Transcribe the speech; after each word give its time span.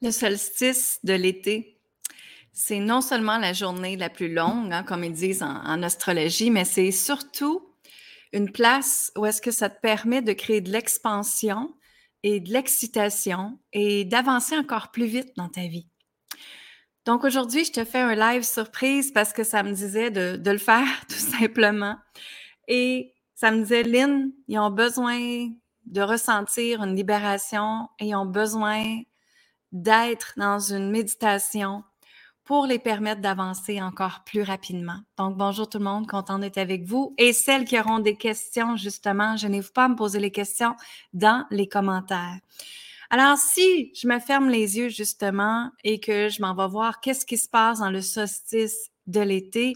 Le 0.00 0.10
solstice 0.12 1.00
de 1.02 1.14
l'été, 1.14 1.78
c'est 2.52 2.78
non 2.78 3.00
seulement 3.00 3.38
la 3.38 3.52
journée 3.52 3.96
la 3.96 4.10
plus 4.10 4.32
longue, 4.32 4.72
hein, 4.72 4.84
comme 4.84 5.04
ils 5.04 5.12
disent 5.12 5.42
en, 5.42 5.82
astrologie, 5.82 6.50
mais 6.50 6.64
c'est 6.64 6.90
surtout 6.92 7.74
une 8.32 8.52
place 8.52 9.10
où 9.16 9.26
est-ce 9.26 9.42
que 9.42 9.50
ça 9.50 9.70
te 9.70 9.80
permet 9.80 10.22
de 10.22 10.32
créer 10.32 10.60
de 10.60 10.70
l'expansion 10.70 11.74
et 12.22 12.40
de 12.40 12.52
l'excitation 12.52 13.58
et 13.72 14.04
d'avancer 14.04 14.56
encore 14.56 14.90
plus 14.90 15.06
vite 15.06 15.30
dans 15.36 15.48
ta 15.48 15.62
vie. 15.62 15.88
Donc 17.04 17.24
aujourd'hui, 17.24 17.64
je 17.64 17.72
te 17.72 17.84
fais 17.84 18.00
un 18.00 18.14
live 18.14 18.42
surprise 18.42 19.12
parce 19.12 19.32
que 19.32 19.44
ça 19.44 19.62
me 19.62 19.72
disait 19.72 20.10
de, 20.10 20.36
de 20.36 20.50
le 20.50 20.58
faire 20.58 20.86
tout 21.08 21.14
simplement. 21.14 21.96
Et 22.66 23.14
ça 23.34 23.50
me 23.50 23.62
disait, 23.62 23.82
Lynn, 23.82 24.32
ils 24.46 24.58
ont 24.58 24.70
besoin 24.70 25.48
de 25.86 26.00
ressentir 26.02 26.82
une 26.82 26.94
libération 26.94 27.88
et 27.98 28.08
ils 28.08 28.14
ont 28.14 28.26
besoin 28.26 28.84
d'être 29.72 30.34
dans 30.36 30.58
une 30.58 30.90
méditation 30.90 31.84
pour 32.44 32.66
les 32.66 32.78
permettre 32.78 33.20
d'avancer 33.20 33.82
encore 33.82 34.22
plus 34.24 34.42
rapidement. 34.42 35.00
Donc, 35.18 35.36
bonjour 35.36 35.68
tout 35.68 35.76
le 35.76 35.84
monde, 35.84 36.06
content 36.06 36.38
d'être 36.38 36.56
avec 36.56 36.84
vous. 36.84 37.14
Et 37.18 37.34
celles 37.34 37.66
qui 37.66 37.78
auront 37.78 37.98
des 37.98 38.16
questions, 38.16 38.74
justement, 38.74 39.36
je 39.36 39.46
n'ai 39.48 39.60
pas 39.60 39.84
à 39.84 39.88
me 39.88 39.96
poser 39.96 40.18
les 40.18 40.30
questions 40.30 40.74
dans 41.12 41.44
les 41.50 41.68
commentaires. 41.68 42.38
Alors, 43.10 43.36
si 43.36 43.92
je 43.94 44.08
me 44.08 44.18
ferme 44.18 44.48
les 44.48 44.78
yeux, 44.78 44.88
justement, 44.88 45.70
et 45.84 46.00
que 46.00 46.30
je 46.30 46.40
m'en 46.40 46.54
vais 46.54 46.68
voir 46.68 47.00
qu'est-ce 47.00 47.26
qui 47.26 47.36
se 47.36 47.50
passe 47.50 47.80
dans 47.80 47.90
le 47.90 48.00
solstice 48.00 48.90
de 49.08 49.20
l'été, 49.20 49.72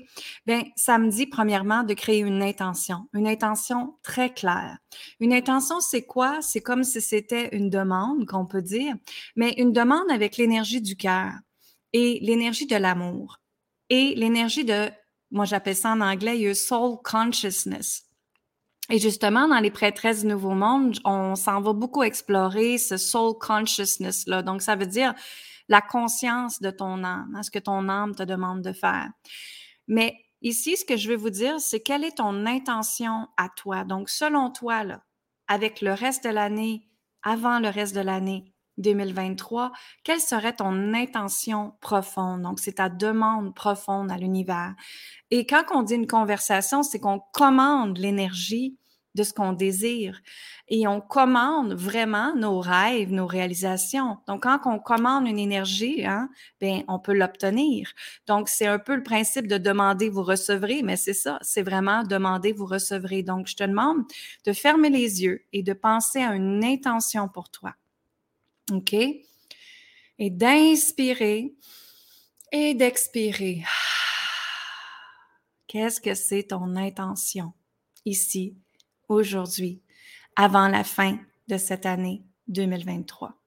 bien, 0.47 0.63
ça 0.77 0.99
me 0.99 1.11
dit 1.11 1.27
premièrement 1.27 1.83
de 1.83 1.95
créer 1.95 2.21
une 2.21 2.43
intention, 2.43 3.09
une 3.13 3.27
intention 3.27 3.97
très 4.03 4.33
claire. 4.33 4.79
Une 5.19 5.33
intention, 5.33 5.81
c'est 5.81 6.03
quoi? 6.03 6.41
C'est 6.43 6.61
comme 6.61 6.85
si 6.85 7.01
c'était 7.01 7.49
une 7.57 7.71
demande, 7.71 8.27
qu'on 8.27 8.47
peut 8.47 8.63
dire, 8.63 8.95
mais 9.35 9.55
une 9.57 9.73
demande 9.73 10.11
avec 10.11 10.37
l'énergie 10.37 10.81
du 10.81 10.97
cœur 10.97 11.33
et 11.93 12.19
l'énergie 12.23 12.67
de 12.67 12.77
l'amour 12.77 13.41
et 13.89 14.15
l'énergie 14.15 14.65
de, 14.65 14.91
moi 15.31 15.45
j'appelle 15.45 15.77
ça 15.77 15.91
en 15.91 16.01
anglais, 16.01 16.55
soul 16.55 16.99
consciousness. 17.03 18.05
Et 18.91 18.99
justement, 18.99 19.49
dans 19.49 19.61
les 19.61 19.71
prêtresses 19.71 20.21
du 20.21 20.27
Nouveau 20.27 20.55
Monde, 20.55 20.99
on 21.05 21.35
s'en 21.37 21.61
va 21.61 21.73
beaucoup 21.73 22.03
explorer 22.03 22.79
ce 22.79 22.97
soul 22.97 23.35
consciousness-là. 23.39 24.43
Donc, 24.43 24.61
ça 24.61 24.77
veut 24.77 24.87
dire 24.87 25.15
la 25.73 25.81
conscience 25.81 26.61
de 26.61 26.71
ton 26.71 27.03
âme, 27.03 27.35
à 27.35 27.43
ce 27.43 27.51
que 27.51 27.59
ton 27.59 27.89
âme 27.89 28.15
te 28.15 28.23
demande 28.23 28.61
de 28.61 28.75
faire. 28.75 29.09
Mais 29.89 30.15
ici, 30.43 30.77
ce 30.77 30.85
que 30.85 30.99
je 30.99 31.09
veux 31.09 31.17
vous 31.17 31.31
dire, 31.31 31.59
c'est 31.61 31.81
quelle 31.81 32.05
est 32.05 32.19
ton 32.19 32.45
intention 32.45 33.27
à 33.39 33.49
toi? 33.49 33.85
Donc, 33.85 34.11
selon 34.11 34.51
toi, 34.51 34.83
avec 35.49 35.81
le 35.81 35.95
reste 35.95 36.25
de 36.25 36.29
l'année, 36.29 36.91
avant 37.23 37.59
le 37.59 37.71
reste 37.71 37.95
de 37.95 38.03
l'année 38.03 38.53
2023, 38.77 39.73
quelle 40.05 40.21
serait 40.21 40.57
ton 40.57 40.93
intention 40.93 41.73
profonde? 41.81 42.43
Donc, 42.43 42.61
c'est 42.61 42.75
ta 42.75 42.91
demande 42.91 43.55
profonde 43.55 44.13
à 44.13 44.19
l'univers. 44.19 44.75
Et 45.31 45.47
quand 45.47 45.65
on 45.71 45.83
dit 45.83 45.95
une 45.95 46.07
conversation, 46.07 46.83
c'est 46.83 47.01
qu'on 47.01 47.21
commande 47.33 47.97
l'énergie 47.97 48.77
de 49.15 49.23
ce 49.23 49.33
qu'on 49.33 49.53
désire. 49.53 50.21
Et 50.69 50.87
on 50.87 51.01
commande 51.01 51.75
vraiment 51.75 52.35
nos 52.35 52.61
rêves, 52.61 53.13
nos 53.13 53.27
réalisations. 53.27 54.19
Donc, 54.27 54.45
quand 54.45 54.61
on 54.65 54.79
commande 54.79 55.27
une 55.27 55.39
énergie, 55.39 56.05
hein, 56.05 56.29
bien, 56.61 56.83
on 56.89 56.99
peut 56.99 57.13
l'obtenir. 57.13 57.93
Donc, 58.27 58.49
c'est 58.49 58.67
un 58.67 58.79
peu 58.79 58.95
le 58.97 59.03
principe 59.03 59.47
de 59.47 59.59
demander, 59.59 60.09
vous 60.09 60.23
recevrez, 60.23 60.83
mais 60.83 60.97
c'est 60.97 61.15
ça, 61.15 61.39
c'est 61.43 61.63
vraiment 61.63 62.05
demander, 62.05 62.53
vous 62.53 62.67
recevrez. 62.67 63.23
Donc, 63.23 63.47
je 63.49 63.57
te 63.57 63.65
demande 63.65 64.05
de 64.45 64.53
fermer 64.53 64.91
les 64.91 65.23
yeux 65.23 65.45
et 65.53 65.63
de 65.63 65.73
penser 65.73 66.23
à 66.23 66.35
une 66.35 66.65
intention 66.65 67.29
pour 67.29 67.51
toi. 67.51 67.75
OK? 68.73 68.95
Et 68.95 70.31
d'inspirer 70.31 71.55
et 72.53 72.75
d'expirer. 72.75 73.65
Qu'est-ce 75.67 76.01
que 76.01 76.15
c'est 76.15 76.45
ton 76.45 76.77
intention 76.77 77.55
ici? 78.05 78.62
Aujourd'hui, 79.13 79.83
avant 80.37 80.69
la 80.69 80.85
fin 80.85 81.19
de 81.49 81.57
cette 81.57 81.87
année 81.87 82.23
2023. 82.49 83.39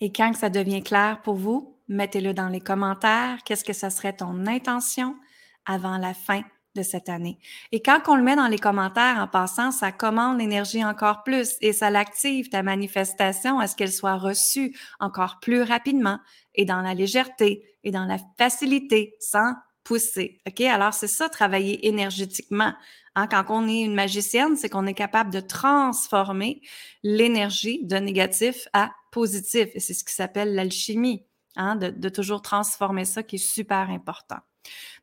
Et 0.00 0.12
quand 0.12 0.34
ça 0.34 0.50
devient 0.50 0.82
clair 0.82 1.22
pour 1.22 1.36
vous, 1.36 1.78
mettez-le 1.88 2.34
dans 2.34 2.48
les 2.48 2.60
commentaires. 2.60 3.38
Qu'est-ce 3.44 3.64
que 3.64 3.72
ça 3.72 3.90
serait 3.90 4.16
ton 4.16 4.46
intention 4.46 5.16
avant 5.64 5.96
la 5.96 6.12
fin 6.12 6.42
de 6.74 6.82
cette 6.82 7.08
année? 7.08 7.38
Et 7.72 7.80
quand 7.80 8.00
on 8.08 8.16
le 8.16 8.22
met 8.22 8.36
dans 8.36 8.48
les 8.48 8.58
commentaires 8.58 9.18
en 9.18 9.28
passant, 9.28 9.70
ça 9.70 9.92
commande 9.92 10.38
l'énergie 10.38 10.84
encore 10.84 11.22
plus 11.22 11.56
et 11.62 11.72
ça 11.72 11.90
l'active 11.90 12.50
ta 12.50 12.62
manifestation 12.62 13.58
à 13.58 13.66
ce 13.66 13.76
qu'elle 13.76 13.92
soit 13.92 14.18
reçue 14.18 14.76
encore 15.00 15.38
plus 15.40 15.62
rapidement 15.62 16.18
et 16.54 16.66
dans 16.66 16.82
la 16.82 16.92
légèreté 16.92 17.64
et 17.82 17.90
dans 17.90 18.04
la 18.04 18.18
facilité 18.36 19.14
sans 19.20 19.54
pousser. 19.86 20.40
OK? 20.48 20.60
Alors, 20.62 20.92
c'est 20.92 21.06
ça, 21.06 21.28
travailler 21.28 21.86
énergétiquement. 21.86 22.74
Hein? 23.14 23.26
Quand 23.28 23.44
on 23.50 23.68
est 23.68 23.82
une 23.82 23.94
magicienne, 23.94 24.56
c'est 24.56 24.68
qu'on 24.68 24.86
est 24.86 24.94
capable 24.94 25.32
de 25.32 25.38
transformer 25.38 26.60
l'énergie 27.04 27.84
de 27.84 27.96
négatif 27.96 28.66
à 28.72 28.90
positif. 29.12 29.68
Et 29.74 29.80
c'est 29.80 29.94
ce 29.94 30.02
qui 30.02 30.12
s'appelle 30.12 30.56
l'alchimie, 30.56 31.24
hein? 31.54 31.76
de, 31.76 31.90
de 31.90 32.08
toujours 32.08 32.42
transformer 32.42 33.04
ça 33.04 33.22
qui 33.22 33.36
est 33.36 33.38
super 33.38 33.88
important. 33.88 34.38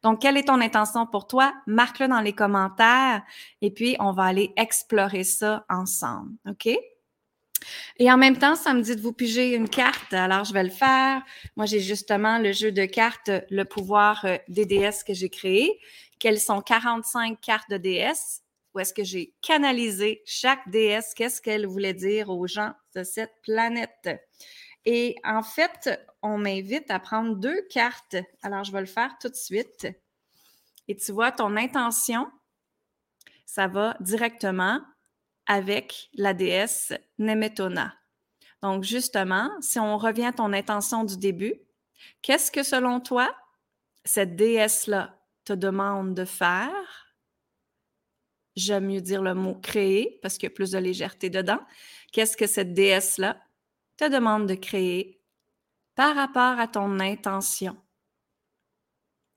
Donc, 0.03 0.21
quelle 0.21 0.35
est 0.35 0.47
ton 0.47 0.59
intention 0.59 1.07
pour 1.07 1.27
toi? 1.27 1.53
Marque-le 1.65 2.09
dans 2.09 2.19
les 2.19 2.33
commentaires 2.33 3.23
et 3.61 3.71
puis 3.71 3.95
on 3.99 4.11
va 4.11 4.23
aller 4.23 4.51
explorer 4.57 5.23
ça 5.23 5.65
ensemble. 5.69 6.33
OK? 6.49 6.77
Et 7.97 8.11
en 8.11 8.17
même 8.17 8.37
temps, 8.37 8.55
ça 8.55 8.73
me 8.73 8.81
dit 8.81 8.95
de 8.95 9.01
vous 9.01 9.13
piger 9.13 9.53
une 9.53 9.69
carte. 9.69 10.13
Alors, 10.13 10.43
je 10.43 10.53
vais 10.53 10.63
le 10.63 10.69
faire. 10.69 11.21
Moi, 11.55 11.65
j'ai 11.65 11.79
justement 11.79 12.39
le 12.39 12.51
jeu 12.51 12.71
de 12.71 12.85
cartes, 12.85 13.31
le 13.49 13.65
pouvoir 13.65 14.25
euh, 14.25 14.37
des 14.47 14.65
déesses 14.65 15.03
que 15.03 15.13
j'ai 15.13 15.29
créé. 15.29 15.79
Quelles 16.19 16.39
sont 16.39 16.61
45 16.61 17.39
cartes 17.41 17.69
de 17.69 17.77
déesses? 17.77 18.41
Où 18.73 18.79
est-ce 18.79 18.93
que 18.93 19.03
j'ai 19.03 19.33
canalisé 19.41 20.23
chaque 20.25 20.67
déesse? 20.69 21.13
Qu'est-ce 21.15 21.41
qu'elle 21.41 21.67
voulait 21.67 21.93
dire 21.93 22.29
aux 22.29 22.47
gens 22.47 22.73
de 22.95 23.03
cette 23.03 23.33
planète? 23.43 24.09
Et 24.85 25.15
en 25.23 25.43
fait, 25.43 25.89
on 26.21 26.37
m'invite 26.37 26.89
à 26.89 26.99
prendre 26.99 27.35
deux 27.35 27.61
cartes. 27.69 28.17
Alors, 28.41 28.63
je 28.63 28.71
vais 28.71 28.81
le 28.81 28.85
faire 28.85 29.15
tout 29.19 29.29
de 29.29 29.35
suite. 29.35 29.87
Et 30.87 30.95
tu 30.95 31.11
vois, 31.11 31.31
ton 31.31 31.55
intention, 31.55 32.29
ça 33.45 33.67
va 33.67 33.95
directement 33.99 34.81
avec 35.47 36.09
la 36.13 36.33
déesse 36.33 36.93
Nemetona. 37.17 37.93
Donc, 38.61 38.83
justement, 38.83 39.49
si 39.61 39.79
on 39.79 39.97
revient 39.97 40.25
à 40.25 40.33
ton 40.33 40.53
intention 40.53 41.03
du 41.03 41.17
début, 41.17 41.55
qu'est-ce 42.21 42.51
que 42.51 42.63
selon 42.63 42.99
toi, 42.99 43.35
cette 44.05 44.35
déesse-là 44.35 45.19
te 45.43 45.53
demande 45.53 46.13
de 46.15 46.25
faire? 46.25 47.13
J'aime 48.55 48.85
mieux 48.87 49.01
dire 49.01 49.21
le 49.21 49.33
mot 49.33 49.55
créer 49.55 50.19
parce 50.21 50.37
qu'il 50.37 50.47
y 50.47 50.51
a 50.51 50.55
plus 50.55 50.71
de 50.71 50.77
légèreté 50.77 51.29
dedans. 51.29 51.59
Qu'est-ce 52.11 52.37
que 52.37 52.47
cette 52.47 52.73
déesse-là 52.73 53.41
te 53.97 54.09
demande 54.09 54.47
de 54.47 54.55
créer 54.55 55.21
par 55.95 56.15
rapport 56.15 56.59
à 56.59 56.67
ton 56.67 56.99
intention? 56.99 57.75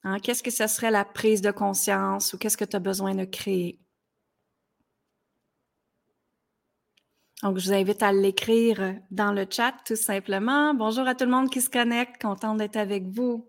Hein, 0.04 0.20
qu'est-ce 0.20 0.42
que 0.42 0.52
ce 0.52 0.66
serait 0.66 0.92
la 0.92 1.04
prise 1.04 1.40
de 1.40 1.50
conscience 1.50 2.32
ou 2.32 2.38
qu'est-ce 2.38 2.56
que 2.56 2.64
tu 2.64 2.76
as 2.76 2.80
besoin 2.80 3.14
de 3.14 3.24
créer? 3.24 3.80
Donc, 7.42 7.58
je 7.58 7.66
vous 7.66 7.74
invite 7.74 8.02
à 8.02 8.12
l'écrire 8.12 8.96
dans 9.10 9.32
le 9.32 9.46
chat 9.48 9.74
tout 9.84 9.96
simplement. 9.96 10.72
Bonjour 10.72 11.06
à 11.06 11.14
tout 11.14 11.26
le 11.26 11.30
monde 11.30 11.50
qui 11.50 11.60
se 11.60 11.68
connecte, 11.68 12.20
content 12.20 12.54
d'être 12.54 12.76
avec 12.76 13.04
vous. 13.08 13.46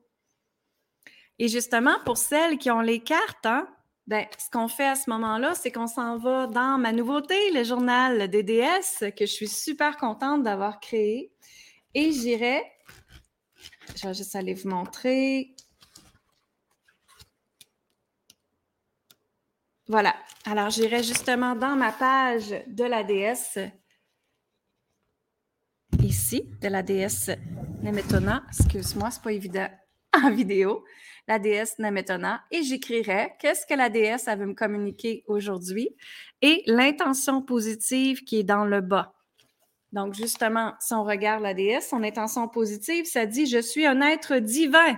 Et 1.40 1.48
justement, 1.48 1.96
pour 2.04 2.18
celles 2.18 2.58
qui 2.58 2.70
ont 2.70 2.82
les 2.82 3.00
cartes, 3.00 3.46
hein, 3.46 3.68
ben, 4.08 4.26
ce 4.38 4.50
qu'on 4.50 4.68
fait 4.68 4.88
à 4.88 4.96
ce 4.96 5.10
moment-là, 5.10 5.54
c'est 5.56 5.72
qu'on 5.72 5.88
s'en 5.88 6.18
va 6.18 6.48
dans 6.48 6.78
ma 6.78 6.92
nouveauté, 6.92 7.52
le 7.52 7.64
journal 7.64 8.30
DDS, 8.30 9.12
que 9.16 9.26
je 9.26 9.32
suis 9.32 9.48
super 9.48 9.96
contente 9.98 10.44
d'avoir 10.44 10.80
créé. 10.80 11.32
Et 11.94 12.12
j'irai, 12.12 12.64
je 13.96 14.08
vais 14.08 14.14
juste 14.14 14.36
aller 14.36 14.54
vous 14.54 14.70
montrer. 14.70 15.56
Voilà. 19.88 20.16
Alors, 20.46 20.70
j'irai 20.70 21.04
justement 21.04 21.56
dans 21.56 21.76
ma 21.76 21.92
page 21.92 22.54
de 22.68 22.84
la 22.84 23.04
déesse, 23.04 23.58
ici, 26.18 26.50
de 26.62 26.68
la 26.68 26.82
déesse 26.82 27.30
Nemetona. 27.84 28.44
Excuse-moi, 28.50 29.12
c'est 29.12 29.22
pas 29.22 29.32
évident 29.32 29.68
en 30.14 30.32
vidéo. 30.32 30.84
La 31.28 31.38
déesse 31.38 31.78
Nemetona. 31.78 32.42
Et 32.50 32.64
j'écrirai 32.64 33.34
qu'est-ce 33.40 33.68
que 33.68 33.76
la 33.76 33.90
déesse 33.90 34.26
veut 34.26 34.48
me 34.48 34.56
communiquer 34.56 35.24
aujourd'hui 35.28 35.90
et 36.42 36.64
l'intention 36.66 37.44
positive 37.44 38.24
qui 38.24 38.40
est 38.40 38.44
dans 38.44 38.66
le 38.66 38.82
bas. 38.82 39.14
Donc, 39.92 40.16
justement, 40.16 40.74
si 40.80 40.94
on 40.96 41.04
regarde 41.04 41.44
la 41.44 41.54
déesse, 41.54 41.90
son 41.90 42.04
intention 42.04 42.48
positive, 42.48 43.06
ça 43.06 43.28
dit 43.28 43.46
Je 43.46 43.62
suis 43.62 43.86
un 43.86 44.02
être 44.02 44.38
divin 44.38 44.98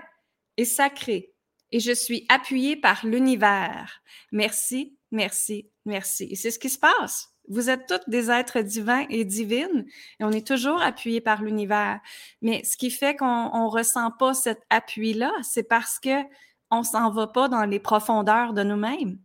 et 0.56 0.66
sacré 0.66 1.34
et 1.72 1.82
je 1.82 1.92
suis 1.92 2.26
appuyé 2.30 2.78
par 2.78 3.06
l'univers. 3.06 4.02
Merci, 4.32 4.98
merci, 5.12 5.70
merci. 5.86 6.30
Et 6.32 6.36
c'est 6.36 6.52
ce 6.52 6.60
qui 6.60 6.70
se 6.70 6.80
passe. 6.80 7.28
Vous 7.50 7.70
êtes 7.70 7.88
tous 7.88 8.10
des 8.10 8.30
êtres 8.30 8.62
divins 8.62 9.06
et 9.10 9.26
divines 9.26 9.86
et 10.20 10.24
on 10.24 10.32
est 10.32 10.46
toujours 10.46 10.82
appuyés 10.82 11.20
par 11.20 11.42
l'univers. 11.42 12.00
Mais 12.42 12.64
ce 12.64 12.78
qui 12.78 12.92
fait 12.92 13.16
qu'on 13.16 13.26
ne 13.26 13.70
ressent 13.70 14.12
pas 14.12 14.34
cet 14.34 14.62
appui-là, 14.70 15.32
c'est 15.42 15.64
parce 15.64 16.00
que 16.00 16.24
on 16.72 16.84
s'en 16.84 17.10
va 17.10 17.28
pas 17.28 17.50
dans 17.50 17.66
les 17.66 17.80
profondeurs 17.80 18.54
de 18.54 18.62
nous-mêmes 18.64 19.18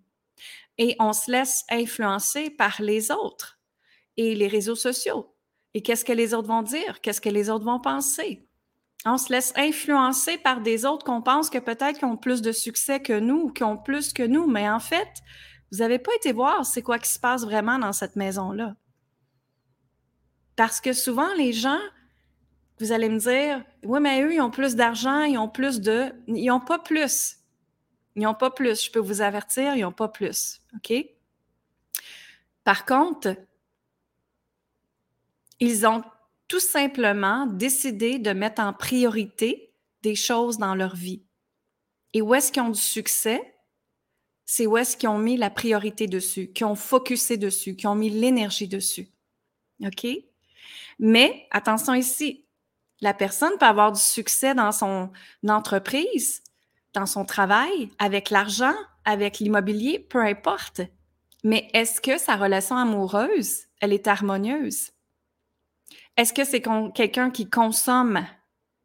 et 0.78 0.96
on 0.98 1.12
se 1.12 1.30
laisse 1.30 1.64
influencer 1.70 2.50
par 2.50 2.80
les 2.80 3.10
autres 3.10 3.60
et 4.16 4.34
les 4.34 4.48
réseaux 4.48 4.74
sociaux. 4.74 5.34
Et 5.74 5.82
qu'est-ce 5.82 6.04
que 6.04 6.12
les 6.12 6.34
autres 6.34 6.48
vont 6.48 6.62
dire? 6.62 7.00
Qu'est-ce 7.00 7.20
que 7.20 7.28
les 7.28 7.50
autres 7.50 7.64
vont 7.64 7.80
penser? 7.80 8.46
On 9.04 9.18
se 9.18 9.30
laisse 9.30 9.52
influencer 9.56 10.38
par 10.38 10.62
des 10.62 10.86
autres 10.86 11.04
qu'on 11.04 11.20
pense 11.20 11.50
que 11.50 11.58
peut-être 11.58 11.98
qu'ils 11.98 12.08
ont 12.08 12.16
plus 12.16 12.40
de 12.40 12.52
succès 12.52 13.00
que 13.00 13.18
nous 13.18 13.42
ou 13.42 13.52
qui 13.52 13.64
ont 13.64 13.76
plus 13.76 14.12
que 14.12 14.22
nous, 14.22 14.46
mais 14.46 14.68
en 14.68 14.80
fait, 14.80 15.08
vous 15.74 15.80
n'avez 15.80 15.98
pas 15.98 16.14
été 16.14 16.32
voir 16.32 16.64
c'est 16.64 16.82
quoi 16.82 17.00
qui 17.00 17.10
se 17.10 17.18
passe 17.18 17.44
vraiment 17.44 17.80
dans 17.80 17.92
cette 17.92 18.14
maison-là. 18.14 18.76
Parce 20.54 20.80
que 20.80 20.92
souvent, 20.92 21.34
les 21.34 21.52
gens, 21.52 21.80
vous 22.78 22.92
allez 22.92 23.08
me 23.08 23.18
dire, 23.18 23.64
oui, 23.82 23.98
mais 24.00 24.22
eux, 24.22 24.34
ils 24.34 24.40
ont 24.40 24.52
plus 24.52 24.76
d'argent, 24.76 25.24
ils 25.24 25.36
ont 25.36 25.48
plus 25.48 25.80
de... 25.80 26.12
Ils 26.28 26.46
n'ont 26.46 26.60
pas 26.60 26.78
plus. 26.78 27.38
Ils 28.14 28.22
n'ont 28.22 28.34
pas 28.34 28.52
plus. 28.52 28.84
Je 28.84 28.90
peux 28.92 29.00
vous 29.00 29.20
avertir, 29.20 29.74
ils 29.74 29.80
n'ont 29.80 29.90
pas 29.90 30.06
plus. 30.06 30.60
OK? 30.76 30.92
Par 32.62 32.86
contre, 32.86 33.36
ils 35.58 35.88
ont 35.88 36.04
tout 36.46 36.60
simplement 36.60 37.46
décidé 37.46 38.20
de 38.20 38.30
mettre 38.30 38.62
en 38.62 38.72
priorité 38.72 39.74
des 40.02 40.14
choses 40.14 40.58
dans 40.58 40.76
leur 40.76 40.94
vie. 40.94 41.24
Et 42.12 42.22
où 42.22 42.32
est-ce 42.32 42.52
qu'ils 42.52 42.62
ont 42.62 42.68
du 42.68 42.80
succès? 42.80 43.53
C'est 44.46 44.66
où 44.66 44.76
est-ce 44.76 44.96
qu'ils 44.96 45.08
ont 45.08 45.18
mis 45.18 45.36
la 45.36 45.50
priorité 45.50 46.06
dessus, 46.06 46.52
qui 46.52 46.64
ont 46.64 46.74
focusé 46.74 47.36
dessus, 47.36 47.76
qui 47.76 47.86
ont 47.86 47.94
mis 47.94 48.10
l'énergie 48.10 48.68
dessus. 48.68 49.08
OK? 49.82 50.06
Mais 50.98 51.46
attention 51.50 51.94
ici, 51.94 52.44
la 53.00 53.14
personne 53.14 53.56
peut 53.58 53.66
avoir 53.66 53.92
du 53.92 54.00
succès 54.00 54.54
dans 54.54 54.72
son 54.72 55.10
entreprise, 55.46 56.42
dans 56.92 57.06
son 57.06 57.24
travail, 57.24 57.90
avec 57.98 58.30
l'argent, 58.30 58.74
avec 59.04 59.38
l'immobilier, 59.38 59.98
peu 59.98 60.20
importe. 60.20 60.80
Mais 61.42 61.68
est-ce 61.74 62.00
que 62.00 62.16
sa 62.18 62.36
relation 62.36 62.76
amoureuse, 62.76 63.64
elle 63.80 63.92
est 63.92 64.06
harmonieuse? 64.06 64.90
Est-ce 66.16 66.32
que 66.32 66.44
c'est 66.44 66.62
quelqu'un 66.94 67.30
qui 67.30 67.50
consomme 67.50 68.24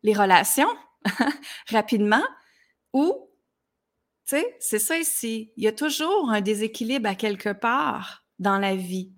les 0.03 0.13
relations 0.13 0.69
rapidement 1.69 2.23
ou 2.94 3.28
c'est 4.59 4.79
ça 4.79 4.97
ici. 4.97 5.51
Il 5.55 5.63
y 5.63 5.67
a 5.67 5.71
toujours 5.71 6.29
un 6.29 6.41
déséquilibre 6.41 7.09
à 7.09 7.15
quelque 7.15 7.51
part 7.51 8.25
dans 8.37 8.57
la 8.57 8.75
vie. 8.75 9.11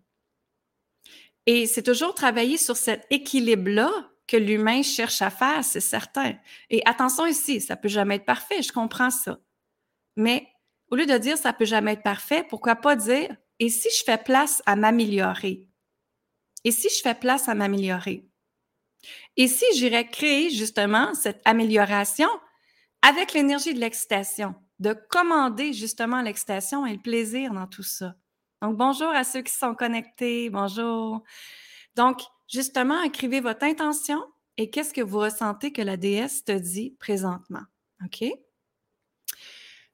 Et 1.45 1.65
c'est 1.65 1.83
toujours 1.83 2.13
travailler 2.13 2.57
sur 2.57 2.77
cet 2.77 3.05
équilibre-là 3.09 3.91
que 4.27 4.37
l'humain 4.37 4.83
cherche 4.83 5.21
à 5.21 5.29
faire, 5.29 5.63
c'est 5.63 5.81
certain. 5.81 6.35
Et 6.69 6.81
attention 6.85 7.25
ici, 7.25 7.59
ça 7.59 7.75
peut 7.75 7.89
jamais 7.89 8.15
être 8.15 8.25
parfait, 8.25 8.61
je 8.61 8.71
comprends 8.71 9.09
ça. 9.09 9.39
Mais 10.15 10.47
au 10.89 10.95
lieu 10.95 11.05
de 11.05 11.17
dire 11.17 11.37
ça 11.37 11.51
peut 11.53 11.65
jamais 11.65 11.93
être 11.93 12.03
parfait, 12.03 12.45
pourquoi 12.47 12.75
pas 12.75 12.95
dire 12.95 13.35
et 13.59 13.69
si 13.69 13.89
je 13.89 14.03
fais 14.03 14.17
place 14.17 14.61
à 14.65 14.75
m'améliorer? 14.75 15.67
Et 16.63 16.71
si 16.71 16.89
je 16.89 17.01
fais 17.01 17.15
place 17.15 17.49
à 17.49 17.55
m'améliorer? 17.55 18.25
Et 19.35 19.47
si 19.47 19.65
j'irais 19.75 20.07
créer 20.07 20.49
justement 20.51 21.13
cette 21.13 21.41
amélioration 21.45 22.29
avec 23.01 23.33
l'énergie 23.33 23.73
de 23.73 23.79
l'excitation? 23.79 24.55
De 24.81 24.93
commander 24.93 25.73
justement 25.73 26.23
l'excitation 26.23 26.87
et 26.87 26.93
le 26.93 26.99
plaisir 26.99 27.53
dans 27.53 27.67
tout 27.67 27.83
ça. 27.83 28.15
Donc, 28.63 28.77
bonjour 28.77 29.09
à 29.09 29.23
ceux 29.23 29.43
qui 29.43 29.53
sont 29.53 29.75
connectés. 29.75 30.49
Bonjour. 30.49 31.23
Donc, 31.95 32.21
justement, 32.47 32.99
écrivez 33.03 33.41
votre 33.41 33.63
intention 33.63 34.19
et 34.57 34.71
qu'est-ce 34.71 34.91
que 34.93 35.01
vous 35.01 35.19
ressentez 35.19 35.71
que 35.71 35.83
la 35.83 35.97
déesse 35.97 36.43
te 36.43 36.51
dit 36.51 36.95
présentement. 36.99 37.61
OK? 38.03 38.23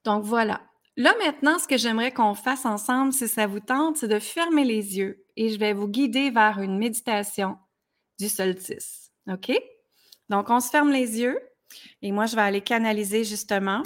Donc, 0.04 0.24
voilà. 0.24 0.62
Là, 0.96 1.14
maintenant, 1.18 1.58
ce 1.58 1.68
que 1.68 1.76
j'aimerais 1.76 2.12
qu'on 2.12 2.34
fasse 2.34 2.64
ensemble, 2.64 3.12
si 3.12 3.28
ça 3.28 3.46
vous 3.46 3.60
tente, 3.60 3.98
c'est 3.98 4.08
de 4.08 4.18
fermer 4.18 4.64
les 4.64 4.96
yeux 4.96 5.22
et 5.36 5.50
je 5.50 5.58
vais 5.58 5.74
vous 5.74 5.86
guider 5.86 6.30
vers 6.30 6.60
une 6.60 6.78
méditation 6.78 7.58
du 8.18 8.30
solstice. 8.30 9.12
OK? 9.30 9.52
Donc, 10.30 10.48
on 10.48 10.60
se 10.60 10.70
ferme 10.70 10.90
les 10.90 11.20
yeux 11.20 11.38
et 12.00 12.10
moi, 12.10 12.24
je 12.24 12.36
vais 12.36 12.42
aller 12.42 12.62
canaliser 12.62 13.22
justement 13.24 13.82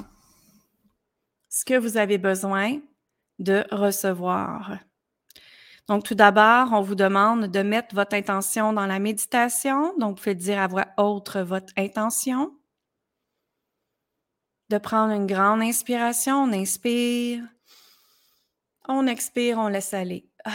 ce 1.53 1.67
que 1.67 1.79
vous 1.79 1.99
avez 1.99 2.17
besoin 2.17 2.81
de 3.39 3.65
recevoir. 3.71 4.79
Donc, 5.87 6.03
tout 6.03 6.15
d'abord, 6.15 6.73
on 6.73 6.81
vous 6.81 6.95
demande 6.95 7.49
de 7.49 7.63
mettre 7.63 7.95
votre 7.95 8.17
intention 8.17 8.73
dans 8.73 8.87
la 8.87 8.99
méditation. 8.99 9.95
Donc, 9.99 10.17
vous 10.17 10.23
pouvez 10.23 10.35
dire 10.35 10.59
à 10.59 10.67
voix 10.67 10.87
haute 10.97 11.37
votre 11.37 11.71
intention. 11.77 12.57
De 14.71 14.79
prendre 14.79 15.13
une 15.13 15.27
grande 15.27 15.61
inspiration. 15.61 16.45
On 16.45 16.53
inspire. 16.55 17.45
On 18.89 19.07
expire, 19.07 19.59
on 19.59 19.69
laisse 19.69 19.93
aller. 19.93 20.27
Ah. 20.47 20.53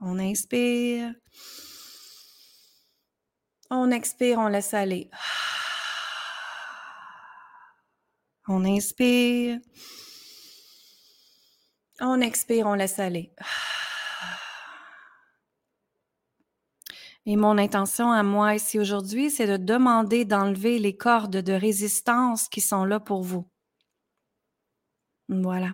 On 0.00 0.18
inspire. 0.18 1.14
On 3.70 3.92
expire, 3.92 4.38
on 4.40 4.48
laisse 4.48 4.74
aller. 4.74 5.08
Ah. 5.12 5.52
On 8.54 8.66
inspire. 8.66 9.60
On 12.00 12.20
expire, 12.20 12.66
on 12.66 12.74
laisse 12.74 12.98
aller. 12.98 13.32
Et 17.24 17.36
mon 17.36 17.56
intention 17.56 18.12
à 18.12 18.22
moi 18.22 18.54
ici 18.54 18.78
aujourd'hui, 18.78 19.30
c'est 19.30 19.46
de 19.46 19.56
demander 19.56 20.26
d'enlever 20.26 20.78
les 20.78 20.94
cordes 20.94 21.38
de 21.38 21.52
résistance 21.54 22.46
qui 22.48 22.60
sont 22.60 22.84
là 22.84 23.00
pour 23.00 23.22
vous. 23.22 23.48
Voilà. 25.30 25.72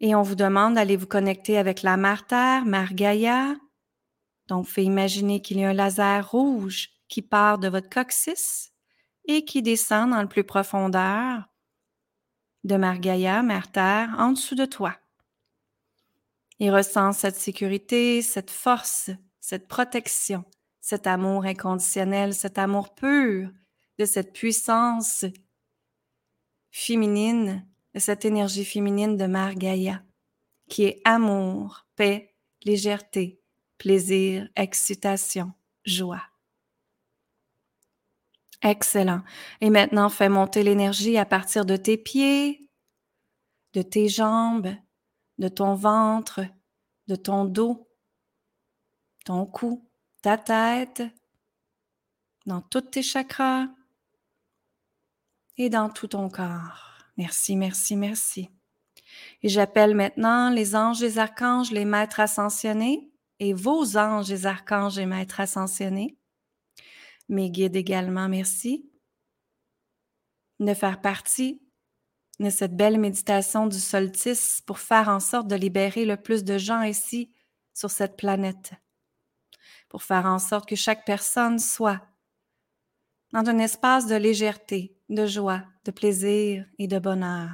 Et 0.00 0.16
on 0.16 0.22
vous 0.22 0.34
demande 0.34 0.74
d'aller 0.74 0.96
vous 0.96 1.06
connecter 1.06 1.58
avec 1.58 1.82
la 1.82 1.96
Mère 1.96 2.26
Terre, 2.26 2.64
Mère 2.64 2.92
Gaïa. 2.92 3.54
Donc, 4.48 4.66
fait 4.66 4.82
imaginer 4.82 5.42
qu'il 5.42 5.60
y 5.60 5.64
a 5.64 5.68
un 5.68 5.74
laser 5.74 6.28
rouge 6.28 6.88
qui 7.06 7.22
part 7.22 7.58
de 7.58 7.68
votre 7.68 7.88
coccyx 7.88 8.72
et 9.26 9.44
qui 9.44 9.62
descend 9.62 10.10
dans 10.10 10.22
le 10.22 10.28
plus 10.28 10.42
profondeur 10.42 11.44
de 12.64 12.76
Mère 12.76 12.98
Gaïa, 12.98 13.42
Mère 13.42 13.70
Terre, 13.70 14.14
en 14.18 14.32
dessous 14.32 14.54
de 14.54 14.64
toi. 14.64 14.96
Et 16.58 16.70
ressens 16.70 17.12
cette 17.12 17.36
sécurité, 17.36 18.22
cette 18.22 18.50
force, 18.50 19.10
cette 19.40 19.66
protection, 19.66 20.44
cet 20.80 21.06
amour 21.06 21.44
inconditionnel, 21.44 22.34
cet 22.34 22.58
amour 22.58 22.94
pur 22.94 23.50
de 23.98 24.04
cette 24.04 24.32
puissance 24.32 25.24
féminine, 26.70 27.66
de 27.94 28.00
cette 28.00 28.24
énergie 28.24 28.64
féminine 28.64 29.16
de 29.16 29.26
Mère 29.26 29.54
qui 30.68 30.84
est 30.84 31.00
amour, 31.04 31.86
paix, 31.96 32.34
légèreté, 32.64 33.40
plaisir, 33.78 34.48
excitation, 34.54 35.52
joie. 35.84 36.22
Excellent. 38.62 39.22
Et 39.60 39.70
maintenant, 39.70 40.08
fais 40.08 40.28
monter 40.28 40.62
l'énergie 40.62 41.16
à 41.16 41.24
partir 41.24 41.64
de 41.64 41.76
tes 41.76 41.96
pieds, 41.96 42.68
de 43.72 43.82
tes 43.82 44.08
jambes, 44.08 44.74
de 45.38 45.48
ton 45.48 45.74
ventre, 45.74 46.44
de 47.06 47.16
ton 47.16 47.44
dos, 47.46 47.88
ton 49.24 49.46
cou, 49.46 49.88
ta 50.22 50.36
tête, 50.36 51.02
dans 52.46 52.60
tous 52.60 52.82
tes 52.82 53.02
chakras 53.02 53.66
et 55.56 55.70
dans 55.70 55.88
tout 55.88 56.08
ton 56.08 56.28
corps. 56.28 56.98
Merci, 57.16 57.56
merci, 57.56 57.96
merci. 57.96 58.50
Et 59.42 59.48
j'appelle 59.48 59.94
maintenant 59.94 60.50
les 60.50 60.76
anges, 60.76 61.00
les 61.00 61.18
archanges, 61.18 61.70
les 61.70 61.84
maîtres 61.84 62.20
ascensionnés 62.20 63.10
et 63.38 63.54
vos 63.54 63.96
anges, 63.96 64.28
les 64.28 64.46
archanges 64.46 64.98
et 64.98 65.06
maîtres 65.06 65.40
ascensionnés 65.40 66.19
mes 67.30 67.50
guides 67.50 67.76
également, 67.76 68.28
merci, 68.28 68.90
de 70.58 70.74
faire 70.74 71.00
partie 71.00 71.62
de 72.38 72.50
cette 72.50 72.76
belle 72.76 72.98
méditation 72.98 73.66
du 73.66 73.78
solstice 73.78 74.62
pour 74.66 74.78
faire 74.78 75.08
en 75.08 75.20
sorte 75.20 75.46
de 75.46 75.54
libérer 75.54 76.04
le 76.04 76.16
plus 76.16 76.44
de 76.44 76.58
gens 76.58 76.82
ici 76.82 77.32
sur 77.72 77.90
cette 77.90 78.16
planète, 78.16 78.72
pour 79.88 80.02
faire 80.02 80.26
en 80.26 80.38
sorte 80.38 80.68
que 80.68 80.76
chaque 80.76 81.04
personne 81.04 81.58
soit 81.58 82.00
dans 83.32 83.48
un 83.48 83.58
espace 83.58 84.06
de 84.06 84.16
légèreté, 84.16 84.96
de 85.08 85.26
joie, 85.26 85.64
de 85.84 85.90
plaisir 85.90 86.66
et 86.78 86.88
de 86.88 86.98
bonheur. 86.98 87.50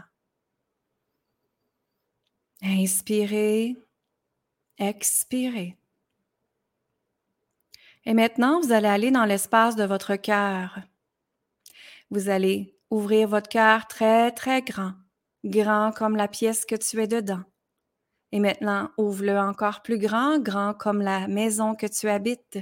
Inspirez, 2.63 3.77
expirez. 4.79 5.77
Et 8.07 8.15
maintenant, 8.15 8.61
vous 8.61 8.73
allez 8.73 8.87
aller 8.87 9.11
dans 9.11 9.25
l'espace 9.25 9.75
de 9.75 9.83
votre 9.83 10.15
cœur. 10.15 10.79
Vous 12.11 12.29
allez 12.29 12.79
ouvrir 12.89 13.27
votre 13.27 13.49
cœur 13.49 13.89
très, 13.89 14.31
très 14.31 14.63
grand, 14.63 14.93
grand 15.45 15.91
comme 15.91 16.15
la 16.15 16.29
pièce 16.29 16.65
que 16.65 16.77
tu 16.77 17.03
es 17.03 17.09
dedans. 17.09 17.43
Et 18.31 18.39
maintenant, 18.39 18.91
ouvre-le 18.97 19.37
encore 19.37 19.83
plus 19.83 19.99
grand, 19.99 20.39
grand 20.39 20.73
comme 20.73 21.03
la 21.03 21.27
maison 21.27 21.75
que 21.75 21.87
tu 21.87 22.09
habites. 22.09 22.61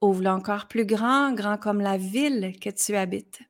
Ouvre-le 0.00 0.30
encore 0.30 0.68
plus 0.68 0.86
grand, 0.86 1.32
grand 1.32 1.58
comme 1.58 1.80
la 1.80 1.96
ville 1.96 2.56
que 2.60 2.70
tu 2.70 2.94
habites. 2.94 3.40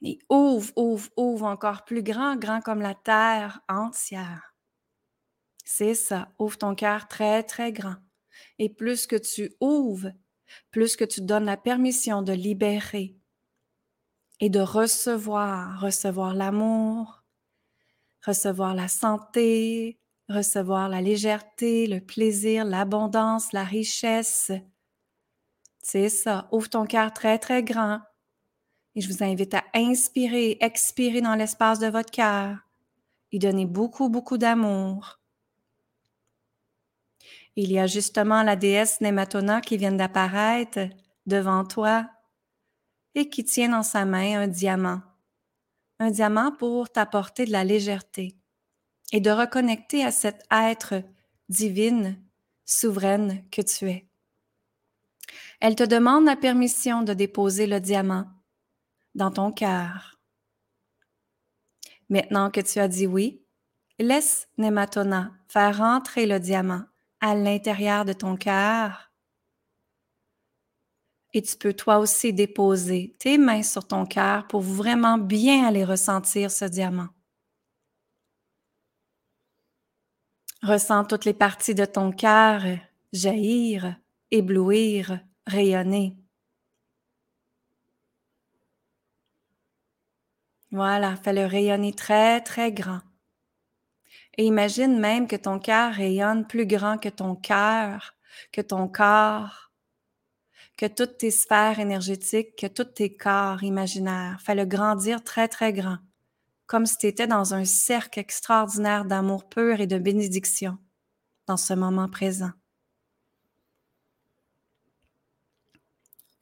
Et 0.00 0.18
ouvre, 0.30 0.72
ouvre, 0.76 1.10
ouvre 1.18 1.44
encore 1.44 1.84
plus 1.84 2.02
grand, 2.02 2.36
grand 2.36 2.62
comme 2.62 2.80
la 2.80 2.94
terre 2.94 3.60
entière. 3.68 4.54
C'est 5.66 5.94
ça, 5.94 6.32
ouvre 6.38 6.56
ton 6.56 6.74
cœur 6.74 7.08
très, 7.08 7.42
très 7.42 7.72
grand. 7.72 7.96
Et 8.58 8.68
plus 8.68 9.06
que 9.06 9.16
tu 9.16 9.52
ouvres, 9.60 10.12
plus 10.70 10.96
que 10.96 11.04
tu 11.04 11.20
donnes 11.20 11.44
la 11.44 11.56
permission 11.56 12.22
de 12.22 12.32
libérer 12.32 13.16
et 14.40 14.50
de 14.50 14.60
recevoir, 14.60 15.80
recevoir 15.80 16.34
l'amour, 16.34 17.22
recevoir 18.24 18.74
la 18.74 18.88
santé, 18.88 19.98
recevoir 20.28 20.88
la 20.88 21.00
légèreté, 21.00 21.86
le 21.86 22.00
plaisir, 22.00 22.64
l'abondance, 22.64 23.52
la 23.52 23.64
richesse. 23.64 24.52
C'est 25.82 26.08
ça, 26.08 26.48
ouvre 26.52 26.68
ton 26.68 26.84
cœur 26.84 27.12
très, 27.12 27.38
très 27.38 27.62
grand. 27.62 28.00
Et 28.94 29.00
je 29.00 29.08
vous 29.08 29.22
invite 29.22 29.54
à 29.54 29.64
inspirer, 29.74 30.58
expirer 30.60 31.20
dans 31.20 31.34
l'espace 31.34 31.78
de 31.78 31.86
votre 31.86 32.10
cœur 32.10 32.58
et 33.32 33.38
donner 33.38 33.66
beaucoup, 33.66 34.08
beaucoup 34.08 34.38
d'amour. 34.38 35.17
Il 37.60 37.72
y 37.72 37.80
a 37.80 37.88
justement 37.88 38.44
la 38.44 38.54
déesse 38.54 39.00
Nematona 39.00 39.60
qui 39.60 39.76
vient 39.76 39.90
d'apparaître 39.90 40.78
devant 41.26 41.64
toi 41.64 42.08
et 43.16 43.28
qui 43.28 43.42
tient 43.42 43.70
dans 43.70 43.82
sa 43.82 44.04
main 44.04 44.42
un 44.42 44.46
diamant. 44.46 45.02
Un 45.98 46.12
diamant 46.12 46.52
pour 46.52 46.88
t'apporter 46.88 47.46
de 47.46 47.50
la 47.50 47.64
légèreté 47.64 48.36
et 49.10 49.18
de 49.18 49.32
reconnecter 49.32 50.04
à 50.04 50.12
cet 50.12 50.44
être 50.52 51.02
divine, 51.48 52.22
souveraine 52.64 53.44
que 53.50 53.62
tu 53.62 53.90
es. 53.90 54.08
Elle 55.58 55.74
te 55.74 55.82
demande 55.82 56.26
la 56.26 56.36
permission 56.36 57.02
de 57.02 57.12
déposer 57.12 57.66
le 57.66 57.80
diamant 57.80 58.26
dans 59.16 59.32
ton 59.32 59.50
cœur. 59.50 60.20
Maintenant 62.08 62.52
que 62.52 62.60
tu 62.60 62.78
as 62.78 62.86
dit 62.86 63.08
oui, 63.08 63.42
laisse 63.98 64.46
Nematona 64.58 65.32
faire 65.48 65.78
rentrer 65.78 66.24
le 66.24 66.38
diamant 66.38 66.84
à 67.20 67.34
l'intérieur 67.34 68.04
de 68.04 68.12
ton 68.12 68.36
cœur. 68.36 69.12
Et 71.34 71.42
tu 71.42 71.56
peux 71.56 71.74
toi 71.74 71.98
aussi 71.98 72.32
déposer 72.32 73.14
tes 73.18 73.38
mains 73.38 73.62
sur 73.62 73.86
ton 73.86 74.06
cœur 74.06 74.46
pour 74.46 74.62
vraiment 74.62 75.18
bien 75.18 75.66
aller 75.66 75.84
ressentir 75.84 76.50
ce 76.50 76.64
diamant. 76.64 77.08
Ressens 80.62 81.04
toutes 81.04 81.24
les 81.24 81.34
parties 81.34 81.74
de 81.74 81.84
ton 81.84 82.10
cœur 82.10 82.62
jaillir, 83.12 83.96
éblouir, 84.30 85.20
rayonner. 85.46 86.16
Voilà, 90.70 91.16
fais-le 91.16 91.46
rayonner 91.46 91.94
très, 91.94 92.42
très 92.42 92.72
grand. 92.72 93.00
Et 94.38 94.44
imagine 94.44 95.00
même 95.00 95.26
que 95.26 95.34
ton 95.34 95.58
cœur 95.58 95.92
rayonne 95.92 96.46
plus 96.46 96.64
grand 96.64 96.96
que 96.96 97.08
ton 97.08 97.34
cœur, 97.34 98.14
que 98.52 98.60
ton 98.60 98.86
corps, 98.86 99.72
que 100.76 100.86
toutes 100.86 101.18
tes 101.18 101.32
sphères 101.32 101.80
énergétiques, 101.80 102.54
que 102.56 102.68
tous 102.68 102.84
tes 102.84 103.16
corps 103.16 103.64
imaginaires. 103.64 104.40
Fais-le 104.40 104.64
grandir 104.64 105.24
très, 105.24 105.48
très 105.48 105.72
grand, 105.72 105.98
comme 106.66 106.86
si 106.86 106.96
tu 106.98 107.06
étais 107.08 107.26
dans 107.26 107.52
un 107.52 107.64
cercle 107.64 108.20
extraordinaire 108.20 109.04
d'amour 109.04 109.48
pur 109.48 109.80
et 109.80 109.88
de 109.88 109.98
bénédiction 109.98 110.78
dans 111.48 111.56
ce 111.56 111.74
moment 111.74 112.08
présent. 112.08 112.52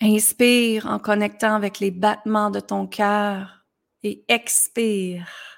Inspire 0.02 0.84
en 0.84 0.98
connectant 0.98 1.54
avec 1.54 1.80
les 1.80 1.90
battements 1.90 2.50
de 2.50 2.60
ton 2.60 2.86
cœur 2.86 3.64
et 4.02 4.22
expire 4.28 5.55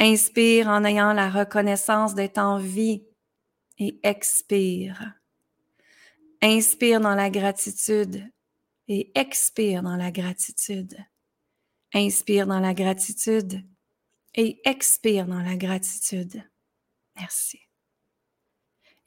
Inspire 0.00 0.68
en 0.68 0.84
ayant 0.84 1.12
la 1.12 1.28
reconnaissance 1.28 2.14
d'être 2.14 2.38
en 2.38 2.58
vie 2.58 3.04
et 3.78 3.98
expire. 4.02 5.14
Inspire 6.40 7.00
dans 7.00 7.14
la 7.14 7.30
gratitude 7.30 8.22
et 8.86 9.10
expire 9.18 9.82
dans 9.82 9.96
la 9.96 10.10
gratitude. 10.10 10.96
Inspire 11.94 12.46
dans 12.46 12.60
la 12.60 12.74
gratitude 12.74 13.64
et 14.34 14.60
expire 14.64 15.26
dans 15.26 15.40
la 15.40 15.56
gratitude. 15.56 16.42
Merci. 17.16 17.60